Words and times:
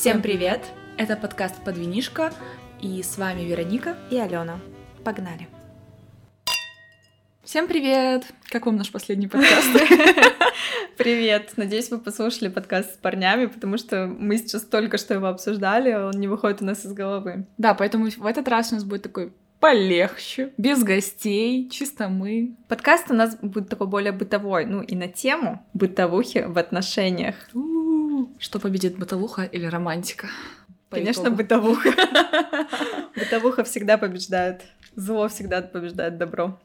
Всем 0.00 0.22
привет! 0.22 0.62
Это 0.96 1.14
подкаст 1.14 1.62
«Подвинишка» 1.62 2.32
и 2.80 3.02
с 3.02 3.18
вами 3.18 3.42
Вероника 3.42 3.98
и 4.10 4.16
Алена. 4.16 4.58
Погнали! 5.04 5.46
Всем 7.44 7.68
привет! 7.68 8.24
Как 8.48 8.64
вам 8.64 8.76
наш 8.76 8.90
последний 8.90 9.28
подкаст? 9.28 9.68
Привет! 10.96 11.52
Надеюсь, 11.56 11.90
вы 11.90 11.98
послушали 11.98 12.48
подкаст 12.48 12.94
с 12.94 12.96
парнями, 12.96 13.44
потому 13.44 13.76
что 13.76 14.06
мы 14.06 14.38
сейчас 14.38 14.62
только 14.62 14.96
что 14.96 15.12
его 15.12 15.26
обсуждали, 15.26 15.92
он 15.92 16.12
не 16.12 16.28
выходит 16.28 16.62
у 16.62 16.64
нас 16.64 16.86
из 16.86 16.94
головы. 16.94 17.44
Да, 17.58 17.74
поэтому 17.74 18.08
в 18.08 18.24
этот 18.24 18.48
раз 18.48 18.72
у 18.72 18.76
нас 18.76 18.84
будет 18.84 19.02
такой 19.02 19.34
полегче, 19.60 20.54
без 20.56 20.82
гостей, 20.82 21.68
чисто 21.68 22.08
мы. 22.08 22.56
Подкаст 22.68 23.10
у 23.10 23.14
нас 23.14 23.36
будет 23.36 23.68
такой 23.68 23.86
более 23.86 24.12
бытовой, 24.12 24.64
ну 24.64 24.80
и 24.80 24.96
на 24.96 25.08
тему 25.08 25.62
бытовухи 25.74 26.46
в 26.48 26.56
отношениях. 26.56 27.34
Что 28.40 28.58
победит, 28.58 28.96
бытовуха 28.96 29.42
или 29.42 29.66
романтика? 29.66 30.28
Конечно, 30.88 31.30
бытовуха. 31.30 31.90
Бытовуха 33.14 33.64
всегда 33.64 33.98
побеждает. 33.98 34.62
Зло 34.96 35.28
всегда 35.28 35.60
побеждает 35.60 36.16
добро. 36.16 36.58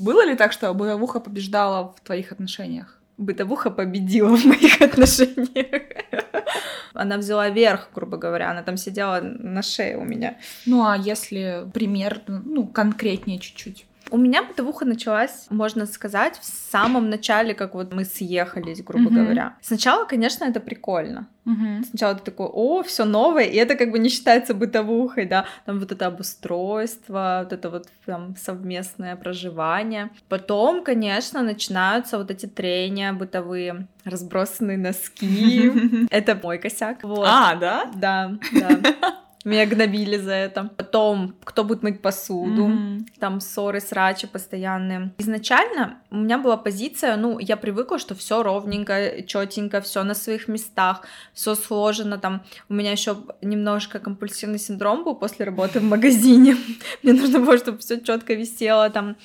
Было 0.00 0.26
ли 0.26 0.34
так, 0.34 0.52
что 0.52 0.74
бытовуха 0.74 1.20
побеждала 1.20 1.94
в 1.96 2.00
твоих 2.00 2.32
отношениях? 2.32 2.98
Бытовуха 3.16 3.70
победила 3.70 4.36
в 4.36 4.44
моих 4.44 4.82
отношениях. 4.82 5.82
Она 6.94 7.16
взяла 7.16 7.48
верх, 7.48 7.90
грубо 7.94 8.16
говоря, 8.16 8.50
она 8.50 8.62
там 8.62 8.76
сидела 8.78 9.20
на 9.20 9.62
шее 9.62 9.98
у 9.98 10.04
меня. 10.04 10.38
Ну 10.64 10.86
а 10.86 10.96
если 10.96 11.66
пример, 11.72 12.22
ну, 12.26 12.66
конкретнее 12.66 13.38
чуть-чуть? 13.38 13.86
У 14.16 14.18
меня 14.18 14.42
бытовуха 14.42 14.86
началась, 14.86 15.46
можно 15.50 15.84
сказать, 15.84 16.38
в 16.38 16.44
самом 16.44 17.10
начале, 17.10 17.52
как 17.52 17.74
вот 17.74 17.92
мы 17.92 18.06
съехались, 18.06 18.82
грубо 18.82 19.10
mm-hmm. 19.10 19.24
говоря. 19.24 19.56
Сначала, 19.60 20.06
конечно, 20.06 20.44
это 20.44 20.58
прикольно. 20.58 21.28
Mm-hmm. 21.44 21.84
Сначала 21.90 22.14
ты 22.14 22.24
такой, 22.24 22.46
о, 22.46 22.82
все 22.82 23.04
новое, 23.04 23.44
и 23.44 23.56
это 23.56 23.74
как 23.74 23.90
бы 23.90 23.98
не 23.98 24.08
считается 24.08 24.54
бытовухой, 24.54 25.26
да, 25.26 25.44
там 25.66 25.80
вот 25.80 25.92
это 25.92 26.06
обустройство, 26.06 27.40
вот 27.42 27.52
это 27.52 27.68
вот 27.68 27.88
там 28.06 28.34
совместное 28.36 29.16
проживание. 29.16 30.08
Потом, 30.30 30.82
конечно, 30.82 31.42
начинаются 31.42 32.16
вот 32.16 32.30
эти 32.30 32.46
трения 32.46 33.12
бытовые, 33.12 33.86
разбросанные 34.04 34.78
носки. 34.78 36.06
Это 36.10 36.40
мой 36.42 36.58
косяк. 36.58 37.00
А, 37.04 37.54
да? 37.56 37.90
Да, 37.94 38.32
да. 38.52 39.25
Меня 39.46 39.64
гнобили 39.64 40.16
за 40.16 40.32
это. 40.32 40.70
Потом, 40.76 41.36
кто 41.44 41.62
будет 41.62 41.84
мыть 41.84 42.02
посуду, 42.02 42.66
mm-hmm. 42.66 43.06
там 43.20 43.40
ссоры, 43.40 43.80
срачи 43.80 44.26
постоянные. 44.26 45.12
Изначально 45.18 45.98
у 46.10 46.16
меня 46.16 46.38
была 46.38 46.56
позиция, 46.56 47.16
ну, 47.16 47.38
я 47.38 47.56
привыкла, 47.56 48.00
что 48.00 48.16
все 48.16 48.42
ровненько, 48.42 49.22
четенько, 49.22 49.80
все 49.80 50.02
на 50.02 50.14
своих 50.14 50.48
местах, 50.48 51.02
все 51.32 51.54
сложено. 51.54 52.18
Там 52.18 52.42
у 52.68 52.74
меня 52.74 52.90
еще 52.90 53.16
немножко 53.40 54.00
компульсивный 54.00 54.58
синдром 54.58 55.04
был 55.04 55.14
после 55.14 55.46
работы 55.46 55.78
в 55.78 55.84
магазине. 55.84 56.56
Мне 57.04 57.12
нужно 57.12 57.38
было, 57.38 57.56
чтобы 57.56 57.78
все 57.78 58.00
четко 58.00 58.34
висело 58.34 58.90
там. 58.90 59.16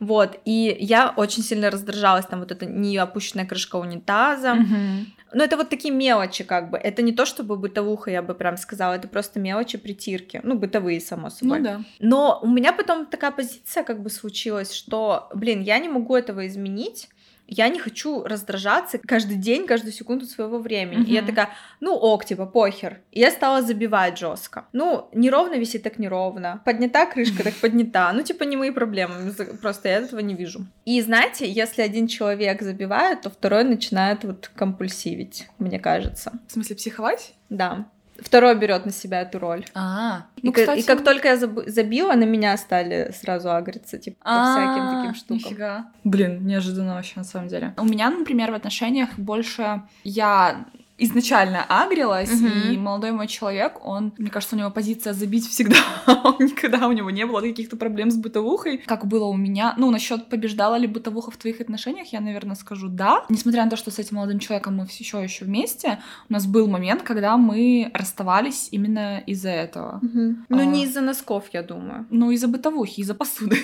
Вот, 0.00 0.38
и 0.44 0.76
я 0.80 1.12
очень 1.16 1.42
сильно 1.42 1.70
раздражалась, 1.70 2.26
там 2.26 2.40
вот 2.40 2.52
эта 2.52 2.66
не 2.66 2.96
опущенная 2.96 3.46
крышка 3.46 3.76
унитаза, 3.76 4.54
mm-hmm. 4.54 5.06
Но 5.34 5.44
это 5.44 5.56
вот 5.56 5.68
такие 5.68 5.92
мелочи, 5.92 6.44
как 6.44 6.70
бы. 6.70 6.78
Это 6.78 7.02
не 7.02 7.12
то, 7.12 7.26
чтобы 7.26 7.56
бытовуха, 7.56 8.10
я 8.10 8.22
бы 8.22 8.34
прям 8.34 8.56
сказала, 8.56 8.94
это 8.94 9.08
просто 9.08 9.38
мелочи 9.38 9.76
притирки. 9.76 10.40
Ну, 10.42 10.56
бытовые, 10.56 11.00
само 11.00 11.30
собой. 11.30 11.58
Ну 11.58 11.64
да. 11.64 11.80
Но 12.00 12.40
у 12.42 12.48
меня 12.48 12.72
потом 12.72 13.06
такая 13.06 13.30
позиция 13.30 13.84
как 13.84 14.02
бы 14.02 14.10
случилась, 14.10 14.72
что, 14.72 15.28
блин, 15.34 15.60
я 15.60 15.78
не 15.78 15.88
могу 15.88 16.16
этого 16.16 16.46
изменить 16.46 17.08
я 17.48 17.68
не 17.70 17.78
хочу 17.78 18.22
раздражаться 18.24 18.98
каждый 18.98 19.36
день, 19.36 19.66
каждую 19.66 19.92
секунду 19.92 20.26
своего 20.26 20.58
времени. 20.58 21.04
Mm-hmm. 21.04 21.10
И 21.10 21.14
я 21.14 21.22
такая, 21.22 21.48
ну 21.80 21.94
ок, 21.94 22.24
типа, 22.24 22.46
похер. 22.46 23.00
И 23.10 23.20
я 23.20 23.30
стала 23.30 23.62
забивать 23.62 24.18
жестко. 24.18 24.66
Ну, 24.72 25.08
неровно 25.12 25.54
висит, 25.54 25.82
так 25.82 25.98
неровно. 25.98 26.60
Поднята 26.64 27.06
крышка, 27.06 27.42
так 27.42 27.54
поднята. 27.54 28.12
Ну, 28.12 28.22
типа, 28.22 28.44
не 28.44 28.56
мои 28.56 28.70
проблемы. 28.70 29.32
Просто 29.62 29.88
я 29.88 29.96
этого 29.96 30.20
не 30.20 30.34
вижу. 30.34 30.66
И 30.84 31.00
знаете, 31.00 31.50
если 31.50 31.82
один 31.82 32.06
человек 32.06 32.62
забивает, 32.62 33.22
то 33.22 33.30
второй 33.30 33.64
начинает 33.64 34.24
вот 34.24 34.50
компульсивить, 34.54 35.48
мне 35.58 35.80
кажется. 35.80 36.32
В 36.48 36.52
смысле, 36.52 36.76
психовать? 36.76 37.34
Да. 37.48 37.86
Второй 38.18 38.56
берет 38.56 38.84
на 38.84 38.92
себя 38.92 39.22
эту 39.22 39.38
роль. 39.38 39.64
А, 39.74 40.26
ну, 40.42 40.50
и, 40.50 40.52
кстати... 40.52 40.80
и 40.80 40.82
как 40.82 41.04
только 41.04 41.28
я 41.28 41.36
забила, 41.36 42.14
на 42.14 42.24
меня 42.24 42.56
стали 42.56 43.12
сразу 43.12 43.52
агриться, 43.52 43.98
типа, 43.98 44.16
по 44.24 44.52
всяким 44.52 44.96
таким 44.96 45.14
штукам. 45.14 45.36
Нифига. 45.36 45.86
Блин, 46.04 46.44
неожиданно 46.44 46.94
вообще, 46.94 47.14
на 47.16 47.24
самом 47.24 47.48
деле. 47.48 47.74
У 47.76 47.84
меня, 47.84 48.10
например, 48.10 48.50
в 48.50 48.54
отношениях 48.54 49.10
больше 49.16 49.82
я 50.02 50.64
изначально 50.98 51.64
агрилась, 51.68 52.32
угу. 52.32 52.46
и 52.46 52.76
молодой 52.76 53.12
мой 53.12 53.28
человек, 53.28 53.78
он, 53.84 54.12
мне 54.18 54.30
кажется, 54.30 54.56
у 54.56 54.58
него 54.58 54.70
позиция 54.70 55.12
забить 55.12 55.48
всегда. 55.48 55.76
Никогда 56.38 56.88
у 56.88 56.92
него 56.92 57.10
не 57.10 57.24
было 57.24 57.40
каких-то 57.40 57.76
проблем 57.76 58.10
с 58.10 58.16
бытовухой, 58.16 58.78
как 58.78 59.06
было 59.06 59.24
у 59.26 59.36
меня. 59.36 59.74
Ну, 59.78 59.90
насчет 59.90 60.28
побеждала 60.28 60.76
ли 60.76 60.86
бытовуха 60.86 61.30
в 61.30 61.36
твоих 61.36 61.60
отношениях, 61.60 62.12
я, 62.12 62.20
наверное, 62.20 62.56
скажу 62.56 62.88
да. 62.88 63.24
Несмотря 63.28 63.64
на 63.64 63.70
то, 63.70 63.76
что 63.76 63.90
с 63.90 63.98
этим 63.98 64.16
молодым 64.16 64.40
человеком 64.40 64.76
мы 64.76 64.86
все 64.86 65.22
еще 65.22 65.44
вместе, 65.44 66.00
у 66.28 66.32
нас 66.32 66.46
был 66.46 66.66
момент, 66.66 67.02
когда 67.02 67.36
мы 67.36 67.90
расставались 67.94 68.68
именно 68.72 69.18
из-за 69.20 69.50
этого. 69.50 70.00
Угу. 70.02 70.36
Ну, 70.48 70.58
а... 70.58 70.64
не 70.64 70.84
из-за 70.84 71.00
носков, 71.00 71.44
я 71.52 71.62
думаю. 71.62 72.06
Ну, 72.10 72.30
из-за 72.32 72.48
бытовухи, 72.48 73.00
из-за 73.00 73.14
посуды. 73.14 73.56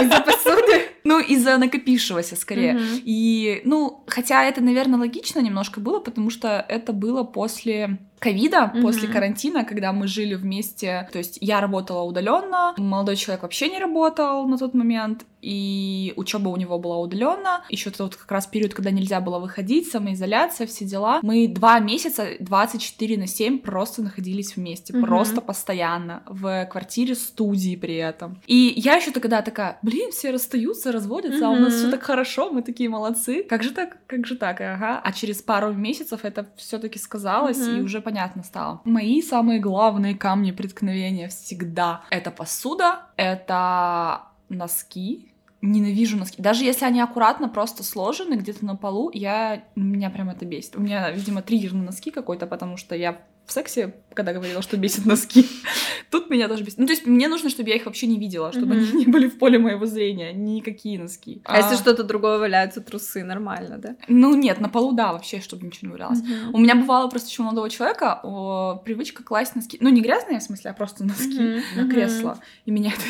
Из-за 0.00 0.20
посуды? 0.20 0.85
Ну, 1.06 1.20
из-за 1.20 1.56
накопившегося, 1.56 2.34
скорее. 2.34 2.80
И, 3.04 3.62
ну, 3.64 4.02
хотя 4.08 4.44
это, 4.44 4.60
наверное, 4.60 4.98
логично 4.98 5.38
немножко 5.38 5.80
было, 5.80 6.00
потому 6.00 6.30
что 6.30 6.64
это 6.68 6.92
было 6.92 7.22
после 7.22 7.98
ковида, 8.18 8.72
mm-hmm. 8.74 8.82
после 8.82 9.08
карантина, 9.08 9.64
когда 9.64 9.92
мы 9.92 10.06
жили 10.06 10.34
вместе. 10.34 11.08
То 11.12 11.18
есть 11.18 11.38
я 11.40 11.60
работала 11.60 12.02
удаленно, 12.02 12.74
молодой 12.76 13.16
человек 13.16 13.42
вообще 13.42 13.68
не 13.68 13.78
работал 13.78 14.46
на 14.46 14.58
тот 14.58 14.74
момент, 14.74 15.24
и 15.46 16.12
учеба 16.16 16.48
у 16.48 16.56
него 16.56 16.76
была 16.78 16.98
удаленно. 16.98 17.62
Еще 17.68 17.90
тот 17.90 18.16
как 18.16 18.30
раз 18.32 18.48
период, 18.48 18.74
когда 18.74 18.90
нельзя 18.90 19.20
было 19.20 19.38
выходить, 19.38 19.88
самоизоляция, 19.88 20.66
все 20.66 20.84
дела. 20.84 21.20
Мы 21.22 21.46
два 21.46 21.78
месяца 21.78 22.30
24 22.40 23.16
на 23.16 23.28
7 23.28 23.60
просто 23.60 24.02
находились 24.02 24.56
вместе, 24.56 24.92
mm-hmm. 24.92 25.02
просто 25.02 25.40
постоянно 25.40 26.24
в 26.26 26.66
квартире 26.66 27.14
студии 27.14 27.76
при 27.76 27.94
этом. 27.94 28.40
И 28.48 28.72
я 28.76 28.96
еще 28.96 29.12
тогда 29.12 29.40
такая, 29.40 29.78
блин, 29.82 30.10
все 30.10 30.32
расстаются, 30.32 30.90
разводятся, 30.90 31.44
mm-hmm. 31.44 31.46
а 31.46 31.50
у 31.50 31.56
нас 31.60 31.74
все 31.74 31.90
так 31.92 32.02
хорошо, 32.02 32.50
мы 32.50 32.62
такие 32.62 32.88
молодцы. 32.88 33.44
Как 33.44 33.62
же 33.62 33.70
так? 33.70 33.98
Как 34.08 34.26
же 34.26 34.34
так? 34.34 34.60
Ага. 34.60 35.00
А 35.04 35.12
через 35.12 35.42
пару 35.42 35.72
месяцев 35.72 36.20
это 36.24 36.46
все-таки 36.56 36.98
сказалось, 36.98 37.58
mm-hmm. 37.58 37.78
и 37.78 37.82
уже 37.82 38.00
понятно 38.00 38.15
стало. 38.42 38.80
Мои 38.84 39.22
самые 39.22 39.60
главные 39.60 40.14
камни 40.14 40.50
преткновения 40.50 41.28
всегда 41.28 42.02
это 42.10 42.30
посуда, 42.30 43.02
это 43.16 44.22
носки, 44.48 45.32
ненавижу 45.62 46.16
носки. 46.16 46.40
Даже 46.40 46.64
если 46.64 46.84
они 46.84 47.00
аккуратно 47.00 47.48
просто 47.48 47.82
сложены 47.82 48.34
где-то 48.34 48.64
на 48.64 48.76
полу, 48.76 49.10
я... 49.12 49.64
меня 49.74 50.10
прям 50.10 50.30
это 50.30 50.44
бесит. 50.44 50.76
У 50.76 50.80
меня, 50.80 51.10
видимо, 51.10 51.42
триггер 51.42 51.72
на 51.74 51.84
носки 51.84 52.10
какой-то, 52.10 52.46
потому 52.46 52.76
что 52.76 52.94
я 52.94 53.20
в 53.46 53.52
сексе, 53.52 53.94
когда 54.14 54.32
говорила, 54.32 54.62
что 54.62 54.76
бесит 54.76 55.06
носки. 55.06 55.46
Тут 56.10 56.30
меня 56.30 56.48
тоже 56.48 56.64
бесит. 56.64 56.78
Ну, 56.78 56.86
то 56.86 56.92
есть 56.92 57.06
мне 57.06 57.28
нужно, 57.28 57.48
чтобы 57.50 57.68
я 57.70 57.76
их 57.76 57.86
вообще 57.86 58.06
не 58.06 58.18
видела, 58.18 58.52
чтобы 58.52 58.74
mm-hmm. 58.74 58.90
они 58.90 59.04
не 59.04 59.06
были 59.06 59.28
в 59.28 59.38
поле 59.38 59.58
моего 59.58 59.86
зрения, 59.86 60.32
никакие 60.32 60.98
носки. 60.98 61.42
А, 61.44 61.54
а 61.54 61.58
если 61.58 61.76
что-то 61.76 62.02
другое 62.02 62.38
валяются, 62.38 62.80
трусы, 62.80 63.22
нормально, 63.24 63.78
да? 63.78 63.96
Ну, 64.08 64.34
нет, 64.34 64.60
на 64.60 64.68
полу, 64.68 64.92
да, 64.92 65.12
вообще, 65.12 65.40
чтобы 65.40 65.66
ничего 65.66 65.88
не 65.88 65.92
валялось. 65.92 66.20
Mm-hmm. 66.20 66.50
У 66.52 66.58
меня 66.58 66.74
бывало 66.74 67.08
просто 67.08 67.28
еще 67.28 67.42
у 67.42 67.44
молодого 67.44 67.70
человека 67.70 68.20
о, 68.22 68.76
привычка 68.84 69.22
класть 69.22 69.54
носки. 69.54 69.78
Ну, 69.80 69.88
не 69.90 70.00
грязные, 70.00 70.40
в 70.40 70.42
смысле, 70.42 70.70
а 70.70 70.74
просто 70.74 71.04
носки 71.04 71.38
mm-hmm. 71.38 71.62
на 71.76 71.88
кресло. 71.88 72.38
И 72.64 72.70
меня 72.70 72.90
это 72.90 73.02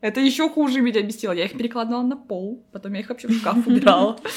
это 0.00 0.20
еще 0.20 0.48
хуже 0.48 0.80
меня 0.80 1.02
бесило. 1.02 1.32
Я 1.32 1.46
их 1.46 1.56
перекладывала 1.56 2.02
на 2.02 2.16
пол, 2.16 2.64
потом 2.70 2.92
я 2.92 3.00
их 3.00 3.08
вообще 3.08 3.28
в 3.28 3.32
шкаф 3.32 3.66
убирала. 3.66 4.18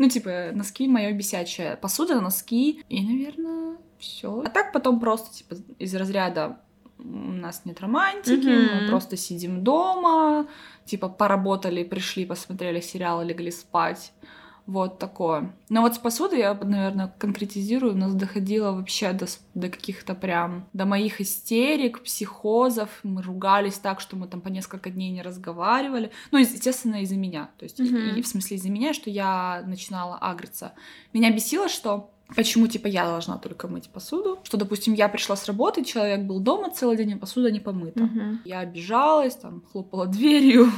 Ну, 0.00 0.08
типа, 0.08 0.50
носки 0.52 0.86
мое 0.86 1.10
бесячее. 1.10 1.76
Посуда, 1.76 2.20
носки 2.20 2.84
и, 2.88 3.02
наверное, 3.02 3.78
все. 3.98 4.42
А 4.44 4.50
так 4.50 4.72
потом 4.72 5.00
просто, 5.00 5.34
типа, 5.34 5.56
из 5.78 5.94
разряда 5.94 6.58
у 6.98 7.02
нас 7.02 7.62
нет 7.64 7.80
романтики, 7.80 8.46
mm-hmm. 8.46 8.82
мы 8.82 8.88
просто 8.88 9.16
сидим 9.16 9.62
дома, 9.62 10.46
типа, 10.84 11.08
поработали, 11.08 11.84
пришли, 11.84 12.26
посмотрели 12.26 12.80
сериал, 12.80 13.22
легли 13.22 13.50
спать. 13.50 14.12
Вот 14.66 14.98
такое. 14.98 15.56
Но 15.70 15.80
вот 15.80 15.94
с 15.94 15.98
посудой 15.98 16.40
я, 16.40 16.52
наверное, 16.52 17.14
конкретизирую. 17.18 17.94
У 17.94 17.96
нас 17.96 18.12
доходило 18.12 18.72
вообще 18.72 19.14
до, 19.14 19.24
до 19.54 19.70
каких-то 19.70 20.14
прям... 20.14 20.68
До 20.74 20.84
моих 20.84 21.22
истерик, 21.22 22.02
психозов. 22.02 23.00
Мы 23.02 23.22
ругались 23.22 23.78
так, 23.78 23.98
что 23.98 24.16
мы 24.16 24.26
там 24.26 24.42
по 24.42 24.48
несколько 24.48 24.90
дней 24.90 25.10
не 25.10 25.22
разговаривали. 25.22 26.10
Ну, 26.32 26.38
естественно, 26.38 27.00
из-за 27.00 27.16
меня. 27.16 27.48
То 27.56 27.64
есть, 27.64 27.80
mm-hmm. 27.80 28.18
и, 28.18 28.20
в 28.20 28.28
смысле 28.28 28.58
из-за 28.58 28.68
меня, 28.68 28.92
что 28.92 29.08
я 29.08 29.62
начинала 29.66 30.18
агриться. 30.18 30.74
Меня 31.14 31.32
бесило, 31.32 31.70
что 31.70 32.10
Почему, 32.36 32.66
типа, 32.66 32.86
я 32.86 33.04
должна 33.04 33.38
только 33.38 33.68
мыть 33.68 33.88
посуду? 33.88 34.38
Что, 34.42 34.56
допустим, 34.58 34.92
я 34.94 35.08
пришла 35.08 35.34
с 35.34 35.46
работы, 35.46 35.84
человек 35.84 36.20
был 36.20 36.40
дома 36.40 36.70
целый 36.70 36.96
день, 36.96 37.14
а 37.14 37.16
посуда 37.16 37.50
не 37.50 37.60
помыта. 37.60 38.00
Uh-huh. 38.00 38.38
Я 38.44 38.60
обижалась, 38.60 39.34
там, 39.34 39.62
хлопала 39.72 40.06
дверью, 40.06 40.70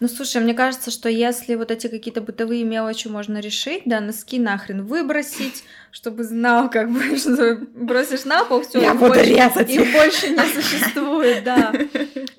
Ну, 0.00 0.08
слушай, 0.08 0.40
мне 0.40 0.54
кажется, 0.54 0.90
что 0.90 1.10
если 1.10 1.54
вот 1.56 1.70
эти 1.70 1.86
какие-то 1.86 2.22
бытовые 2.22 2.64
мелочи 2.64 3.08
можно 3.08 3.38
решить, 3.38 3.82
да, 3.84 4.00
носки 4.00 4.38
нахрен 4.38 4.86
выбросить, 4.86 5.62
чтобы 5.90 6.24
знал, 6.24 6.70
как 6.70 6.90
бы, 6.90 7.16
что 7.18 7.58
бросишь 7.74 8.24
на 8.24 8.44
пол, 8.44 8.62
все, 8.62 8.80
буду 8.94 9.08
больше, 9.08 9.22
их 9.68 9.92
больше 9.92 10.30
не 10.30 10.38
существует, 10.54 11.44
да. 11.44 11.72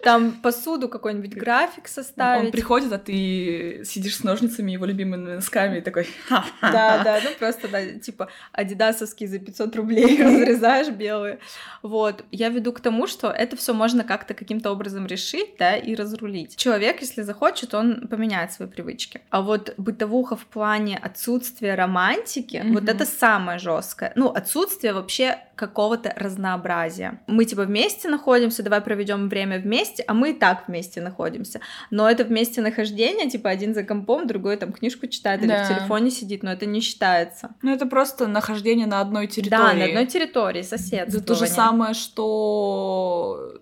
Там 0.04 0.31
посуду 0.31 0.90
какой-нибудь 0.90 1.36
график 1.36 1.88
составить. 1.88 2.46
Он 2.46 2.52
приходит, 2.52 2.92
а 2.92 2.98
ты 2.98 3.84
сидишь 3.86 4.18
с 4.18 4.24
ножницами, 4.24 4.72
его 4.72 4.86
любимыми 4.86 5.36
носками, 5.36 5.78
и 5.78 5.81
такой... 5.81 6.07
Да, 6.30 7.02
да, 7.04 7.19
ну 7.24 7.30
просто, 7.38 7.68
да, 7.68 7.86
типа, 7.86 8.30
адидасовские 8.54 9.30
за 9.30 9.38
500 9.38 9.75
рублей 9.75 10.19
разрезаешь 10.19 10.90
белые. 10.90 11.38
Вот. 11.84 12.24
Я 12.31 12.50
веду 12.50 12.74
к 12.74 12.80
тому, 12.80 13.06
что 13.06 13.30
это 13.30 13.56
все 13.56 13.75
можно 13.75 14.04
как-то 14.04 14.34
каким-то 14.34 14.72
образом 14.72 15.06
решить, 15.06 15.57
да, 15.60 15.75
и 15.75 15.94
разрулить. 15.94 16.56
Человек, 16.56 17.02
если 17.02 17.22
захочет, 17.22 17.50
он 17.74 18.07
поменяет 18.07 18.51
свои 18.51 18.68
привычки. 18.68 19.21
А 19.30 19.42
вот 19.42 19.74
бытовуха 19.77 20.36
в 20.36 20.45
плане 20.45 20.98
отсутствия 20.98 21.75
романтики, 21.75 22.57
mm-hmm. 22.57 22.74
вот 22.74 22.89
это 22.89 23.06
самое 23.06 23.59
жесткое. 23.59 24.13
Ну, 24.15 24.30
отсутствие 24.30 24.94
вообще 24.94 25.38
какого-то 25.56 26.12
разнообразия. 26.15 27.21
Мы 27.27 27.45
типа 27.45 27.63
вместе 27.63 28.09
находимся, 28.09 28.63
давай 28.63 28.81
проведем 28.81 29.30
время 29.30 29.59
вместе, 29.59 30.03
а 30.07 30.13
мы 30.13 30.31
и 30.31 30.33
так 30.33 30.68
вместе 30.68 31.01
находимся. 31.01 31.62
Но 31.92 32.09
это 32.09 32.24
вместе 32.24 32.62
нахождение, 32.62 33.30
типа 33.30 33.50
один 33.50 33.75
за 33.75 33.83
компом, 33.83 34.25
другой 34.25 34.57
там 34.57 34.74
книжку 34.74 35.07
читает 35.07 35.42
да. 35.42 35.45
или 35.45 35.63
в 35.63 35.68
телефоне 35.68 36.09
сидит, 36.09 36.42
но 36.42 36.51
это 36.51 36.65
не 36.65 36.81
считается. 36.81 37.51
Ну 37.62 37.71
это 37.71 37.86
просто 37.86 38.27
нахождение 38.27 38.88
на 38.88 39.01
одной 39.01 39.27
территории. 39.27 39.50
Да, 39.51 39.74
на 39.74 39.86
одной 39.86 40.07
территории, 40.07 40.63
соседство. 40.63 41.18
Это 41.18 41.21
то 41.21 41.36
же 41.36 41.45
самое, 41.45 41.94
что 41.94 43.59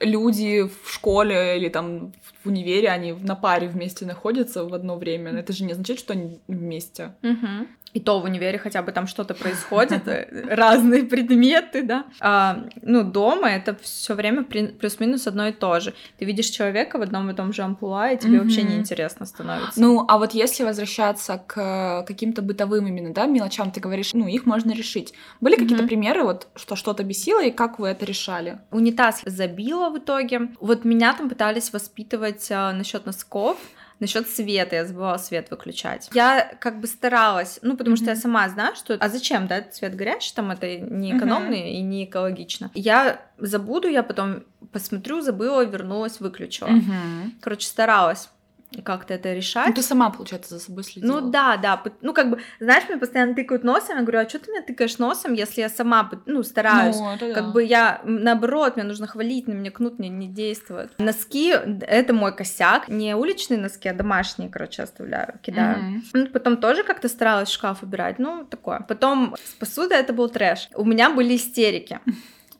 люди 0.00 0.68
в 0.84 0.92
школе 0.92 1.58
или 1.58 1.68
там 1.68 2.12
в 2.48 2.50
универе, 2.50 2.88
они 2.88 3.12
на 3.12 3.34
паре 3.34 3.68
вместе 3.68 4.06
находятся 4.06 4.64
в 4.64 4.72
одно 4.72 4.96
время. 4.96 5.32
Это 5.32 5.52
же 5.52 5.64
не 5.64 5.72
означает, 5.72 6.00
что 6.00 6.14
они 6.14 6.40
вместе. 6.48 7.14
Угу. 7.22 7.66
И 7.94 8.00
то 8.00 8.20
в 8.20 8.24
универе 8.24 8.58
хотя 8.58 8.82
бы 8.82 8.92
там 8.92 9.06
что-то 9.06 9.34
происходит, 9.42 10.06
э, 10.08 10.28
разные 10.50 11.04
предметы, 11.04 11.82
да. 11.82 12.04
А, 12.20 12.64
ну, 12.82 13.02
дома 13.02 13.48
это 13.48 13.76
все 13.82 14.14
время 14.14 14.44
плюс-минус 14.44 15.26
одно 15.26 15.48
и 15.48 15.52
то 15.52 15.80
же. 15.80 15.94
Ты 16.18 16.24
видишь 16.24 16.46
человека 16.46 16.98
в 16.98 17.02
одном 17.02 17.30
и 17.30 17.34
том 17.34 17.52
же 17.52 17.62
амплуа, 17.62 18.12
и 18.12 18.18
тебе 18.18 18.36
mm-hmm. 18.36 18.42
вообще 18.42 18.62
неинтересно 18.62 19.26
становится. 19.26 19.80
Ну, 19.80 20.04
а 20.06 20.18
вот 20.18 20.34
если 20.34 20.64
возвращаться 20.64 21.42
к 21.46 22.04
каким-то 22.06 22.42
бытовым 22.42 22.86
именно, 22.86 23.12
да, 23.12 23.26
мелочам, 23.26 23.70
ты 23.70 23.80
говоришь, 23.80 24.14
ну, 24.14 24.26
их 24.28 24.46
можно 24.46 24.72
решить. 24.72 25.14
Были 25.40 25.56
mm-hmm. 25.56 25.60
какие-то 25.60 25.84
примеры, 25.84 26.24
вот, 26.24 26.48
что 26.56 26.76
что-то 26.76 27.04
бесило, 27.04 27.44
и 27.44 27.50
как 27.50 27.78
вы 27.78 27.88
это 27.88 28.04
решали? 28.04 28.58
Унитаз 28.70 29.22
забило 29.24 29.90
в 29.90 29.98
итоге. 29.98 30.50
Вот 30.60 30.84
меня 30.84 31.14
там 31.14 31.28
пытались 31.28 31.72
воспитывать 31.72 32.37
а, 32.50 32.72
насчет 32.72 33.06
носков, 33.06 33.58
Насчет 34.00 34.28
света, 34.28 34.76
я 34.76 34.84
забывала 34.84 35.16
свет 35.16 35.50
выключать. 35.50 36.08
Я 36.12 36.52
как 36.60 36.80
бы 36.80 36.86
старалась, 36.86 37.58
ну, 37.62 37.76
потому 37.76 37.96
mm-hmm. 37.96 38.02
что 38.02 38.10
я 38.10 38.16
сама 38.16 38.48
знаю, 38.48 38.76
что... 38.76 38.94
А 38.94 39.08
зачем, 39.08 39.48
да, 39.48 39.60
цвет 39.60 39.96
горячий, 39.96 40.32
там 40.34 40.52
это 40.52 40.78
не 40.78 41.16
экономно 41.16 41.54
mm-hmm. 41.54 41.70
и 41.70 41.80
не 41.80 42.04
экологично. 42.04 42.70
Я 42.74 43.20
забуду, 43.38 43.88
я 43.88 44.04
потом 44.04 44.44
посмотрю, 44.70 45.20
забыла, 45.20 45.64
вернулась, 45.64 46.20
выключила. 46.20 46.68
Mm-hmm. 46.68 47.30
Короче, 47.40 47.66
старалась 47.66 48.28
как-то 48.84 49.14
это 49.14 49.32
решать. 49.32 49.68
Ну, 49.68 49.74
ты 49.74 49.82
сама, 49.82 50.10
получается, 50.10 50.54
за 50.54 50.60
собой 50.60 50.84
следила. 50.84 51.20
Ну 51.20 51.30
да, 51.30 51.56
да. 51.56 51.82
Ну, 52.02 52.12
как 52.12 52.30
бы, 52.30 52.40
знаешь, 52.60 52.84
мне 52.88 52.98
постоянно 52.98 53.34
тыкают 53.34 53.64
носом, 53.64 53.96
я 53.96 54.02
говорю, 54.02 54.20
а 54.20 54.28
что 54.28 54.38
ты 54.38 54.50
меня 54.50 54.62
тыкаешь 54.62 54.98
носом, 54.98 55.32
если 55.32 55.62
я 55.62 55.68
сама, 55.68 56.10
ну, 56.26 56.42
стараюсь. 56.42 56.96
Ну, 56.96 57.14
это 57.14 57.32
как 57.32 57.46
да. 57.46 57.50
бы 57.50 57.64
я, 57.64 58.00
наоборот, 58.04 58.76
мне 58.76 58.84
нужно 58.84 59.06
хвалить, 59.06 59.48
на 59.48 59.52
меня 59.52 59.70
кнут, 59.70 59.98
мне 59.98 60.08
не 60.08 60.28
действует. 60.28 60.92
Носки— 60.98 61.54
это 61.80 62.12
мой 62.12 62.34
косяк. 62.34 62.88
Не 62.88 63.14
уличные 63.14 63.58
носки, 63.58 63.88
а 63.88 63.94
домашние, 63.94 64.50
короче, 64.50 64.82
оставляю, 64.82 65.38
кидаю. 65.42 65.78
Mm-hmm. 65.78 66.00
Ну, 66.12 66.26
потом 66.28 66.56
тоже 66.58 66.84
как-то 66.84 67.08
старалась 67.08 67.48
шкаф 67.48 67.82
убирать, 67.82 68.18
ну, 68.18 68.44
такое. 68.44 68.80
Потом 68.80 69.34
с 69.42 69.54
посудой 69.54 69.98
это 69.98 70.12
был 70.12 70.28
трэш. 70.28 70.68
У 70.74 70.84
меня 70.84 71.10
были 71.10 71.36
истерики. 71.36 72.00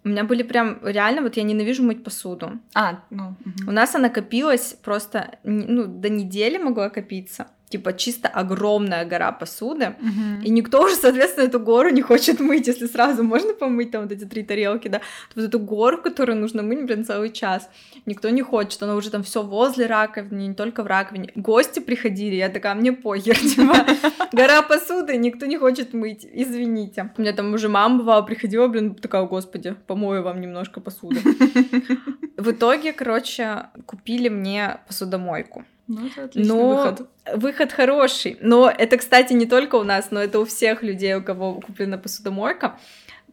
У 0.04 0.08
меня 0.08 0.24
были 0.24 0.42
прям 0.42 0.78
реально, 0.82 1.22
вот 1.22 1.36
я 1.36 1.42
ненавижу 1.42 1.82
мыть 1.82 2.04
посуду. 2.04 2.58
А, 2.74 3.02
ну. 3.10 3.36
Угу. 3.44 3.68
У 3.68 3.72
нас 3.72 3.94
она 3.94 4.08
копилась 4.08 4.74
просто, 4.82 5.38
ну, 5.44 5.86
до 5.86 6.08
недели 6.08 6.58
могла 6.58 6.90
копиться 6.90 7.48
типа 7.68 7.92
чисто 7.92 8.28
огромная 8.28 9.04
гора 9.04 9.32
посуды, 9.32 9.84
uh-huh. 9.84 10.44
и 10.44 10.50
никто 10.50 10.82
уже, 10.82 10.94
соответственно, 10.94 11.46
эту 11.46 11.60
гору 11.60 11.90
не 11.90 12.02
хочет 12.02 12.40
мыть, 12.40 12.66
если 12.66 12.86
сразу 12.86 13.22
можно 13.22 13.52
помыть 13.52 13.90
там 13.90 14.02
вот 14.02 14.12
эти 14.12 14.24
три 14.24 14.42
тарелки, 14.42 14.88
да, 14.88 14.98
то 14.98 15.40
вот 15.40 15.44
эту 15.44 15.58
гору, 15.58 15.98
которую 15.98 16.38
нужно 16.38 16.62
мыть, 16.62 16.84
блин, 16.84 17.04
целый 17.04 17.30
час, 17.30 17.68
никто 18.06 18.30
не 18.30 18.42
хочет, 18.42 18.82
она 18.82 18.94
уже 18.94 19.10
там 19.10 19.22
все 19.22 19.42
возле 19.42 19.86
раковины, 19.86 20.48
не 20.48 20.54
только 20.54 20.82
в 20.82 20.86
раковине, 20.86 21.30
гости 21.34 21.80
приходили, 21.80 22.36
я 22.36 22.48
такая, 22.48 22.74
мне 22.74 22.92
похер, 22.92 23.36
типа, 23.38 23.86
гора 24.32 24.62
посуды, 24.62 25.16
никто 25.16 25.46
не 25.46 25.58
хочет 25.58 25.92
мыть, 25.94 26.26
извините. 26.30 27.12
У 27.16 27.20
меня 27.20 27.32
там 27.32 27.52
уже 27.54 27.68
мама 27.68 27.98
бывала, 27.98 28.22
приходила, 28.22 28.68
блин, 28.68 28.94
такая, 28.94 29.24
господи, 29.24 29.76
помою 29.86 30.22
вам 30.22 30.40
немножко 30.40 30.80
посуды. 30.80 31.20
В 32.36 32.52
итоге, 32.52 32.92
короче, 32.92 33.66
купили 33.84 34.28
мне 34.28 34.78
посудомойку. 34.86 35.64
Ну, 35.88 36.06
это 36.06 36.24
отличный 36.24 36.54
но 36.54 36.76
выход. 36.76 37.08
Выход 37.34 37.72
хороший. 37.72 38.38
Но 38.40 38.70
это, 38.70 38.98
кстати, 38.98 39.32
не 39.32 39.46
только 39.46 39.76
у 39.76 39.84
нас, 39.84 40.10
но 40.10 40.20
это 40.20 40.38
у 40.38 40.44
всех 40.44 40.82
людей, 40.82 41.14
у 41.14 41.22
кого 41.22 41.54
куплена 41.54 41.98
посудомойка. 41.98 42.78